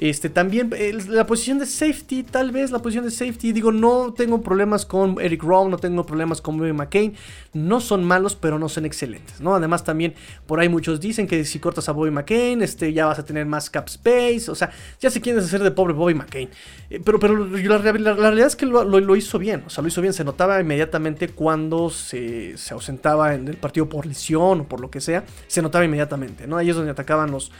Este, 0.01 0.31
también 0.31 0.73
la 1.09 1.27
posición 1.27 1.59
de 1.59 1.67
safety, 1.67 2.23
tal 2.23 2.49
vez 2.49 2.71
la 2.71 2.79
posición 2.79 3.05
de 3.05 3.11
safety, 3.11 3.51
digo, 3.51 3.71
no 3.71 4.15
tengo 4.17 4.41
problemas 4.41 4.83
con 4.83 5.21
Eric 5.21 5.43
Rowe, 5.43 5.69
no 5.69 5.77
tengo 5.77 6.07
problemas 6.07 6.41
con 6.41 6.57
Bobby 6.57 6.73
McCain, 6.73 7.13
no 7.53 7.79
son 7.79 8.03
malos, 8.03 8.35
pero 8.35 8.57
no 8.57 8.67
son 8.67 8.87
excelentes, 8.87 9.39
¿no? 9.41 9.53
Además 9.53 9.83
también 9.83 10.15
por 10.47 10.59
ahí 10.59 10.69
muchos 10.69 10.99
dicen 10.99 11.27
que 11.27 11.45
si 11.45 11.59
cortas 11.59 11.87
a 11.87 11.91
Bobby 11.91 12.09
McCain, 12.09 12.63
este, 12.63 12.91
ya 12.93 13.05
vas 13.05 13.19
a 13.19 13.25
tener 13.25 13.45
más 13.45 13.69
cap 13.69 13.87
space, 13.89 14.49
o 14.49 14.55
sea, 14.55 14.71
ya 14.99 15.11
se 15.11 15.21
quieren 15.21 15.43
hacer 15.43 15.61
de 15.61 15.69
pobre 15.69 15.93
Bobby 15.93 16.15
McCain. 16.15 16.49
Eh, 16.89 16.99
pero, 17.05 17.19
pero 17.19 17.37
la, 17.45 17.77
realidad 17.77 18.47
es 18.47 18.55
que 18.55 18.65
lo, 18.65 19.15
hizo 19.15 19.37
bien, 19.37 19.65
o 19.67 19.69
sea, 19.69 19.83
lo 19.83 19.87
hizo 19.87 20.01
bien, 20.01 20.13
se 20.15 20.23
notaba 20.23 20.59
inmediatamente 20.59 21.27
cuando 21.27 21.91
se, 21.91 22.57
se 22.57 22.73
ausentaba 22.73 23.35
en 23.35 23.47
el 23.47 23.57
partido 23.57 23.87
por 23.87 24.07
lesión 24.07 24.61
o 24.61 24.63
por 24.67 24.79
lo 24.79 24.89
que 24.89 24.99
sea, 24.99 25.25
se 25.45 25.61
notaba 25.61 25.85
inmediatamente, 25.85 26.47
¿no? 26.47 26.57
Ahí 26.57 26.71
es 26.71 26.75
donde 26.75 26.89
atacaban 26.89 27.29
los 27.29 27.51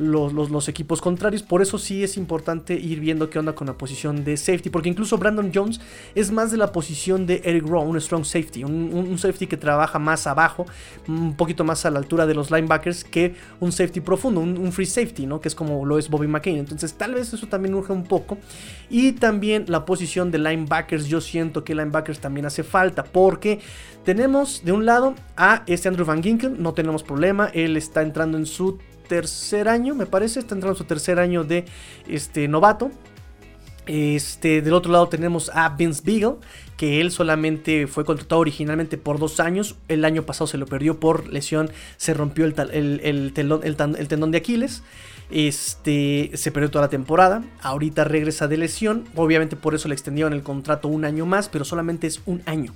los, 0.00 0.68
equipos 0.68 1.00
contrarios. 1.00 1.42
Por 1.42 1.60
eso 1.60 1.78
sí 1.78 2.02
es 2.02 2.16
importante 2.16 2.74
ir 2.74 3.00
viendo 3.00 3.28
qué 3.28 3.38
onda 3.38 3.54
con 3.54 3.66
la 3.66 3.74
posición 3.74 4.24
de 4.24 4.36
safety. 4.36 4.70
Porque 4.70 4.88
incluso 4.88 5.18
Brandon 5.18 5.50
Jones 5.54 5.80
es 6.14 6.32
más 6.32 6.50
de 6.50 6.56
la 6.56 6.72
posición 6.72 7.26
de 7.26 7.42
Eric 7.44 7.66
Rowe, 7.66 7.84
un 7.84 8.00
strong 8.00 8.24
safety. 8.24 8.64
Un, 8.64 9.18
safety 9.18 9.46
que 9.46 9.58
trabaja 9.58 9.98
más 9.98 10.26
abajo, 10.26 10.64
un 11.06 11.36
poquito 11.36 11.64
más 11.64 11.84
a 11.84 11.90
la 11.90 11.98
altura 11.98 12.26
de 12.26 12.34
los 12.34 12.50
linebackers 12.50 13.04
que 13.04 13.34
un 13.60 13.72
safety 13.72 14.00
profundo, 14.00 14.40
un, 14.40 14.72
free 14.72 14.86
safety, 14.86 15.26
¿no? 15.26 15.40
Que 15.40 15.48
es 15.48 15.54
como 15.54 15.84
lo 15.84 15.98
es 15.98 16.08
Bobby 16.08 16.26
McCain. 16.26 16.56
Entonces 16.56 16.94
tal 16.94 17.14
vez 17.14 17.32
eso 17.34 17.46
también 17.48 17.74
urge 17.74 17.92
un 17.92 18.04
poco. 18.04 18.38
Y 18.88 19.12
también 19.12 19.66
la 19.68 19.84
posición 19.84 20.30
de 20.30 20.38
linebackers. 20.38 21.06
Yo 21.06 21.20
siento 21.20 21.62
que 21.62 21.74
linebackers 21.74 22.20
también 22.20 22.46
hace 22.46 22.62
falta. 22.62 23.04
Porque 23.04 23.60
tenemos 24.04 24.64
de 24.64 24.72
un 24.72 24.86
lado 24.86 25.14
a 25.36 25.62
este 25.66 25.88
Andrew 25.88 26.06
Van 26.06 26.22
Ginkel. 26.22 26.60
No 26.62 26.72
tenemos 26.72 27.02
problema. 27.02 27.50
Él 27.52 27.76
está 27.76 28.00
entrando 28.00 28.38
en 28.38 28.46
su 28.46 28.78
tercer 29.10 29.68
año, 29.68 29.96
me 29.96 30.06
parece, 30.06 30.38
está 30.38 30.54
entrando 30.54 30.76
en 30.76 30.78
su 30.78 30.84
tercer 30.84 31.18
año 31.18 31.42
de 31.42 31.64
este, 32.06 32.46
novato. 32.46 32.92
Este, 33.86 34.62
del 34.62 34.72
otro 34.72 34.92
lado 34.92 35.08
tenemos 35.08 35.50
a 35.52 35.70
Vince 35.70 36.00
Beagle, 36.04 36.36
que 36.76 37.00
él 37.00 37.10
solamente 37.10 37.88
fue 37.88 38.04
contratado 38.04 38.40
originalmente 38.40 38.98
por 38.98 39.18
dos 39.18 39.40
años. 39.40 39.74
El 39.88 40.04
año 40.04 40.22
pasado 40.22 40.46
se 40.46 40.58
lo 40.58 40.66
perdió 40.66 41.00
por 41.00 41.28
lesión, 41.28 41.72
se 41.96 42.14
rompió 42.14 42.44
el, 42.44 42.54
el, 43.02 43.32
telón, 43.34 43.62
el, 43.64 43.76
tendón 44.06 44.30
de 44.30 44.38
Aquiles. 44.38 44.84
Este, 45.32 46.30
se 46.34 46.52
perdió 46.52 46.70
toda 46.70 46.84
la 46.84 46.90
temporada. 46.90 47.42
Ahorita 47.62 48.04
regresa 48.04 48.46
de 48.46 48.58
lesión. 48.58 49.06
Obviamente 49.16 49.56
por 49.56 49.74
eso 49.74 49.88
le 49.88 49.94
extendieron 49.94 50.34
el 50.34 50.44
contrato 50.44 50.86
un 50.86 51.04
año 51.04 51.26
más, 51.26 51.48
pero 51.48 51.64
solamente 51.64 52.06
es 52.06 52.22
un 52.26 52.42
año. 52.46 52.72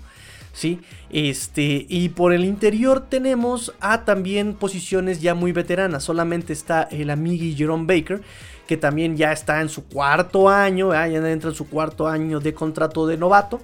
¿Sí? 0.55 0.81
Este, 1.11 1.85
y 1.87 2.09
por 2.11 2.33
el 2.33 2.45
interior 2.45 3.05
tenemos 3.11 3.75
a 3.81 4.05
también 4.05 4.55
posiciones 4.55 5.21
ya 5.21 5.35
muy 5.35 5.53
veteranas. 5.53 6.05
Solamente 6.05 6.55
está 6.55 6.85
el 6.85 7.11
amigui 7.11 7.55
Jerome 7.55 7.85
Baker, 7.87 8.23
que 8.67 8.79
también 8.79 9.19
ya 9.19 9.33
está 9.33 9.61
en 9.61 9.69
su 9.69 9.85
cuarto 9.85 10.49
año, 10.49 10.93
ya 10.93 11.07
entra 11.07 11.51
en 11.51 11.57
su 11.57 11.69
cuarto 11.69 12.09
año 12.09 12.41
de 12.41 12.55
contrato 12.55 13.07
de 13.07 13.19
novato. 13.19 13.61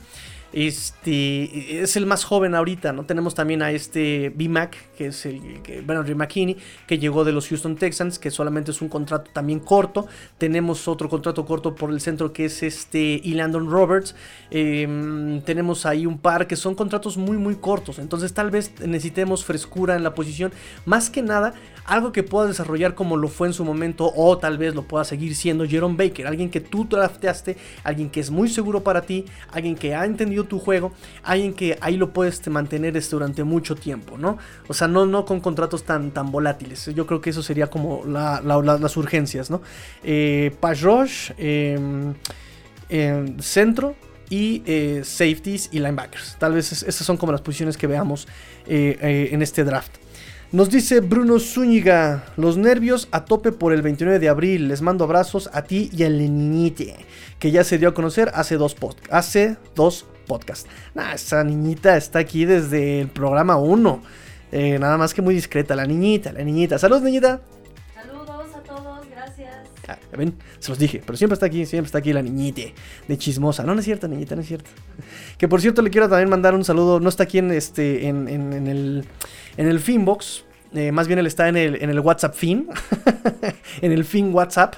Este 0.52 1.80
es 1.80 1.96
el 1.96 2.06
más 2.06 2.24
joven 2.24 2.56
ahorita, 2.56 2.92
¿no? 2.92 3.04
Tenemos 3.04 3.36
también 3.36 3.62
a 3.62 3.70
este 3.70 4.32
B-Mac, 4.34 4.76
que 4.96 5.06
es 5.06 5.24
el 5.24 5.62
que, 5.62 5.80
bueno, 5.82 6.02
McKinney, 6.02 6.56
que 6.88 6.98
llegó 6.98 7.24
de 7.24 7.30
los 7.30 7.48
Houston 7.48 7.76
Texans, 7.76 8.18
que 8.18 8.32
solamente 8.32 8.72
es 8.72 8.82
un 8.82 8.88
contrato 8.88 9.30
también 9.32 9.60
corto. 9.60 10.08
Tenemos 10.38 10.88
otro 10.88 11.08
contrato 11.08 11.46
corto 11.46 11.76
por 11.76 11.90
el 11.90 12.00
centro 12.00 12.32
que 12.32 12.46
es 12.46 12.64
este 12.64 13.20
y 13.22 13.34
Landon 13.34 13.70
Roberts. 13.70 14.16
Em, 14.50 15.40
tenemos 15.42 15.86
ahí 15.86 16.04
un 16.04 16.18
par 16.18 16.48
que 16.48 16.56
son 16.56 16.74
contratos 16.74 17.16
muy, 17.16 17.36
muy 17.36 17.54
cortos. 17.54 18.00
Entonces, 18.00 18.34
tal 18.34 18.50
vez 18.50 18.72
necesitemos 18.80 19.44
frescura 19.44 19.94
en 19.94 20.02
la 20.02 20.14
posición. 20.14 20.52
Más 20.84 21.10
que 21.10 21.22
nada, 21.22 21.54
algo 21.84 22.12
que 22.12 22.22
pueda 22.22 22.48
desarrollar 22.48 22.94
como 22.94 23.16
lo 23.16 23.28
fue 23.28 23.48
en 23.48 23.54
su 23.54 23.64
momento, 23.64 24.12
o 24.14 24.36
tal 24.38 24.58
vez 24.58 24.74
lo 24.74 24.82
pueda 24.82 25.04
seguir 25.04 25.34
siendo 25.34 25.66
Jerome 25.66 25.96
Baker, 25.96 26.26
alguien 26.26 26.50
que 26.50 26.60
tú 26.60 26.86
drafteaste, 26.88 27.56
alguien 27.84 28.10
que 28.10 28.20
es 28.20 28.30
muy 28.30 28.48
seguro 28.48 28.82
para 28.82 29.02
ti, 29.02 29.24
alguien 29.52 29.76
que 29.76 29.94
ha 29.94 30.04
entendido 30.04 30.39
tu 30.44 30.58
juego, 30.58 30.92
alguien 31.22 31.54
que 31.54 31.78
ahí 31.80 31.96
lo 31.96 32.12
puedes 32.12 32.34
este, 32.34 32.50
mantener 32.50 32.96
este, 32.96 33.16
durante 33.16 33.44
mucho 33.44 33.74
tiempo, 33.74 34.18
¿no? 34.18 34.38
O 34.68 34.74
sea, 34.74 34.88
no, 34.88 35.06
no 35.06 35.24
con 35.24 35.40
contratos 35.40 35.84
tan, 35.84 36.10
tan 36.10 36.30
volátiles. 36.30 36.86
Yo 36.94 37.06
creo 37.06 37.20
que 37.20 37.30
eso 37.30 37.42
sería 37.42 37.68
como 37.68 38.04
las 38.04 38.96
urgencias, 38.96 39.50
¿no? 39.50 39.62
Eh, 40.02 40.54
Rush, 40.80 41.32
em, 41.38 42.14
em, 42.88 43.38
centro 43.40 43.94
y 44.30 44.62
eh, 44.64 45.02
safeties 45.04 45.68
y 45.72 45.80
linebackers. 45.80 46.36
Tal 46.38 46.54
vez 46.54 46.72
esas 46.72 47.04
son 47.04 47.16
como 47.16 47.32
las 47.32 47.42
posiciones 47.42 47.76
que 47.76 47.86
veamos 47.86 48.28
eh, 48.66 48.96
eh, 49.02 49.28
en 49.32 49.42
este 49.42 49.64
draft. 49.64 49.96
Nos 50.52 50.68
dice 50.68 50.98
Bruno 50.98 51.38
Zúñiga, 51.38 52.24
los 52.36 52.56
nervios 52.56 53.06
a 53.12 53.24
tope 53.24 53.52
por 53.52 53.72
el 53.72 53.82
29 53.82 54.18
de 54.18 54.28
abril. 54.28 54.66
Les 54.66 54.82
mando 54.82 55.04
abrazos 55.04 55.48
a 55.52 55.62
ti 55.62 55.90
y 55.92 56.02
a 56.02 56.10
Leninite, 56.10 56.96
que 57.38 57.52
ya 57.52 57.62
se 57.62 57.78
dio 57.78 57.90
a 57.90 57.94
conocer 57.94 58.32
hace 58.34 58.56
dos, 58.56 58.74
hace 59.10 59.58
dos 59.76 60.06
podcast. 60.26 60.66
Nah, 60.92 61.12
esa 61.12 61.44
niñita 61.44 61.96
está 61.96 62.18
aquí 62.18 62.46
desde 62.46 63.02
el 63.02 63.08
programa 63.08 63.58
1. 63.58 64.02
Eh, 64.50 64.80
nada 64.80 64.98
más 64.98 65.14
que 65.14 65.22
muy 65.22 65.36
discreta, 65.36 65.76
la 65.76 65.86
niñita, 65.86 66.32
la 66.32 66.42
niñita. 66.42 66.80
Saludos, 66.80 67.02
niñita. 67.02 67.40
Saludos 67.94 68.46
a 68.52 68.60
todos, 68.64 69.08
gracias. 69.08 69.54
Ah, 69.86 69.98
ven, 70.16 70.34
se 70.58 70.70
los 70.70 70.80
dije, 70.80 71.00
pero 71.06 71.16
siempre 71.16 71.34
está 71.34 71.46
aquí, 71.46 71.64
siempre 71.64 71.86
está 71.86 71.98
aquí 71.98 72.12
la 72.12 72.22
niñita 72.22 72.62
de 73.06 73.18
chismosa. 73.18 73.62
No, 73.62 73.74
no 73.74 73.78
es 73.78 73.84
cierto, 73.84 74.08
niñita, 74.08 74.34
no 74.34 74.40
es 74.40 74.48
cierto. 74.48 74.70
Que 75.38 75.46
por 75.46 75.60
cierto 75.60 75.80
le 75.80 75.90
quiero 75.90 76.08
también 76.08 76.28
mandar 76.28 76.56
un 76.56 76.64
saludo. 76.64 76.98
No 76.98 77.08
está 77.08 77.22
aquí 77.22 77.38
en 77.38 77.52
este, 77.52 78.08
en, 78.08 78.26
en, 78.28 78.66
el, 78.66 79.04
en 79.56 79.66
el 79.68 79.80
Finbox. 79.80 80.44
Eh, 80.72 80.92
más 80.92 81.08
bien 81.08 81.18
él 81.18 81.26
está 81.26 81.48
en 81.48 81.56
el, 81.56 81.82
en 81.82 81.90
el 81.90 82.00
WhatsApp 82.00 82.34
Fin. 82.34 82.68
en 83.80 83.92
el 83.92 84.04
Fin 84.04 84.32
WhatsApp. 84.32 84.76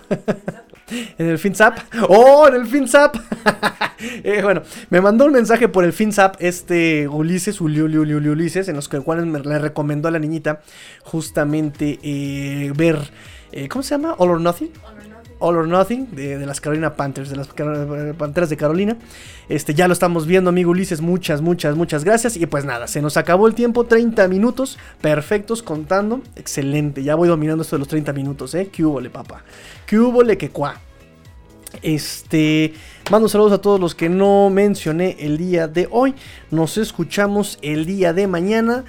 en 1.19 1.29
el 1.29 1.39
FinZap. 1.39 1.79
¡Oh! 2.09 2.47
En 2.49 2.55
el 2.55 2.67
FinZap. 2.67 3.17
eh, 4.01 4.41
bueno, 4.43 4.63
me 4.91 5.01
mandó 5.01 5.27
un 5.27 5.33
mensaje 5.33 5.69
por 5.69 5.85
el 5.85 5.93
FinZap 5.93 6.37
este 6.41 7.09
Ulises, 7.09 7.61
Ulises, 7.61 8.69
en 8.69 8.77
los 8.77 8.89
cuales 8.89 9.27
me 9.27 9.41
le 9.41 9.59
recomendó 9.59 10.09
a 10.09 10.11
la 10.11 10.19
niñita 10.19 10.61
justamente 11.03 11.99
eh, 12.03 12.73
ver. 12.77 12.99
Eh, 13.53 13.69
¿Cómo 13.69 13.83
se 13.83 13.91
llama? 13.91 14.15
All 14.19 14.31
or 14.31 14.41
Nothing. 14.41 14.71
All 14.85 15.02
or 15.43 15.67
Nothing 15.67 16.09
de, 16.13 16.47
las 16.47 16.61
Carolina 16.61 16.95
Panthers, 16.95 17.31
de 17.31 17.37
las 17.37 17.49
Panteras 17.49 18.49
de 18.49 18.57
Carolina. 18.57 18.97
Este, 19.49 19.75
ya 19.75 19.89
lo 19.89 19.93
estamos 19.93 20.27
viendo, 20.27 20.51
amigo 20.51 20.71
Ulises. 20.71 21.01
Muchas, 21.01 21.41
muchas, 21.41 21.75
muchas 21.75 22.05
gracias. 22.05 22.37
Y 22.37 22.47
pues 22.47 22.65
nada, 22.65 22.87
se 22.87 23.03
nos 23.03 23.17
acabó 23.17 23.49
el 23.49 23.55
tiempo. 23.55 23.85
30 23.85 24.29
minutos 24.29 24.79
perfectos 25.01 25.63
contando. 25.63 26.23
Excelente. 26.37 27.03
Ya 27.03 27.15
voy 27.17 27.29
dominando 27.29 27.63
esto 27.63 27.77
de 27.77 27.81
los 27.81 27.89
30 27.89 28.13
minutos, 28.13 28.55
¿eh? 28.55 28.71
¿Qué 28.73 28.85
hubo, 28.85 29.03
papá? 29.11 29.43
¿Qué 29.85 29.99
hubo, 29.99 30.25
que 30.37 30.51
cuá? 30.51 30.81
Este, 31.83 32.75
mando 33.11 33.29
saludos 33.29 33.53
a 33.53 33.59
todos 33.59 33.81
los 33.81 33.95
que 33.95 34.09
no 34.09 34.51
mencioné 34.51 35.17
el 35.19 35.39
día 35.39 35.67
de 35.67 35.89
hoy. 35.91 36.15
Nos 36.51 36.79
escuchamos 36.79 37.59
el 37.63 37.85
día 37.85 38.13
de 38.13 38.27
mañana. 38.27 38.85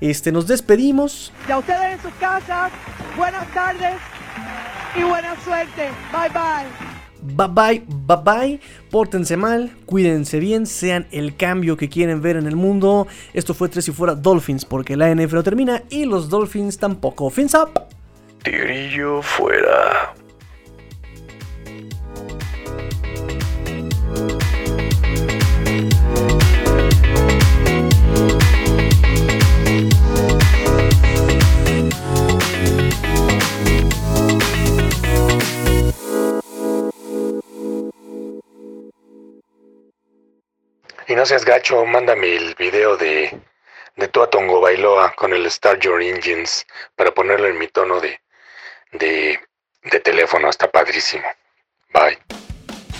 Este, 0.00 0.32
nos 0.32 0.46
despedimos. 0.46 1.32
Y 1.48 1.52
a 1.52 1.58
ustedes 1.58 1.96
en 1.96 2.02
sus 2.02 2.14
casas, 2.14 2.72
buenas 3.16 3.46
tardes 3.52 4.17
y 4.94 5.02
buena 5.02 5.34
suerte. 5.40 5.90
Bye 6.12 6.28
bye. 6.30 6.98
Bye 7.20 7.48
bye, 7.48 7.82
bye 8.06 8.16
bye. 8.24 8.60
Pórtense 8.90 9.36
mal, 9.36 9.72
cuídense 9.86 10.38
bien, 10.38 10.66
sean 10.66 11.06
el 11.10 11.36
cambio 11.36 11.76
que 11.76 11.88
quieren 11.88 12.22
ver 12.22 12.36
en 12.36 12.46
el 12.46 12.56
mundo. 12.56 13.06
Esto 13.34 13.54
fue 13.54 13.68
Tres 13.68 13.88
y 13.88 13.92
Fuera 13.92 14.14
Dolphins 14.14 14.64
porque 14.64 14.96
la 14.96 15.12
NFL 15.14 15.34
no 15.34 15.42
termina 15.42 15.82
y 15.90 16.04
los 16.04 16.28
Dolphins 16.28 16.78
tampoco. 16.78 17.28
Fins 17.30 17.54
up. 17.54 17.70
Tirillo 18.42 19.20
fuera. 19.22 20.14
No 41.18 41.26
seas 41.26 41.44
gacho, 41.44 41.84
mándame 41.84 42.36
el 42.36 42.54
video 42.54 42.96
de, 42.96 43.36
de 43.96 44.06
Tua 44.06 44.30
Tongo 44.30 44.60
Bailoa 44.60 45.12
con 45.16 45.32
el 45.32 45.50
Start 45.50 45.80
Your 45.80 46.00
Engines 46.00 46.64
para 46.94 47.10
ponerlo 47.10 47.48
en 47.48 47.58
mi 47.58 47.66
tono 47.66 48.00
de, 48.00 48.20
de, 48.92 49.40
de 49.82 49.98
teléfono. 49.98 50.48
Está 50.48 50.70
padrísimo. 50.70 51.24
Bye. 51.92 52.20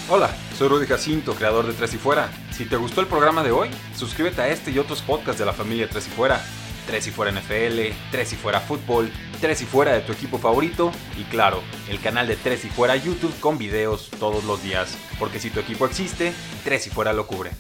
Hola, 0.09 0.35
soy 0.57 0.67
Rudy 0.67 0.89
Jacinto, 0.89 1.33
creador 1.37 1.69
de 1.69 1.75
Tres 1.75 1.95
y 1.95 1.99
Fuera. 1.99 2.29
Si 2.51 2.65
te 2.65 2.75
gustó 2.75 3.03
el 3.03 3.07
programa 3.07 3.45
de 3.45 3.53
hoy, 3.53 3.71
suscríbete 3.95 4.43
a 4.43 4.49
este 4.49 4.73
y 4.73 4.81
otros 4.81 5.01
podcasts 5.01 5.39
de 5.39 5.47
la 5.47 5.53
familia 5.53 5.89
Tres 5.89 6.09
y 6.09 6.11
Fuera. 6.11 6.45
Tres 6.89 7.07
y 7.07 7.13
Fuera 7.13 7.31
NFL, 7.31 7.95
Tres 8.11 8.33
y 8.33 8.37
Fuera 8.37 8.59
Fútbol, 8.59 9.13
Tres 9.41 9.63
y 9.63 9.65
Fuera 9.65 9.93
de 9.93 10.01
tu 10.01 10.13
equipo 10.13 10.39
favorito 10.39 10.91
y 11.17 11.23
claro, 11.25 11.63
el 11.89 12.01
canal 12.01 12.27
de 12.27 12.35
Tres 12.35 12.65
y 12.65 12.69
Fuera 12.69 12.97
YouTube 12.97 13.39
con 13.39 13.59
videos 13.59 14.11
todos 14.19 14.43
los 14.43 14.61
días. 14.61 14.99
Porque 15.21 15.39
si 15.39 15.51
tu 15.51 15.61
equipo 15.61 15.87
existe, 15.87 16.33
Tres 16.65 16.89
y 16.89 16.91
Fuera 16.91 17.13
lo 17.13 17.29
cubre. 17.29 17.53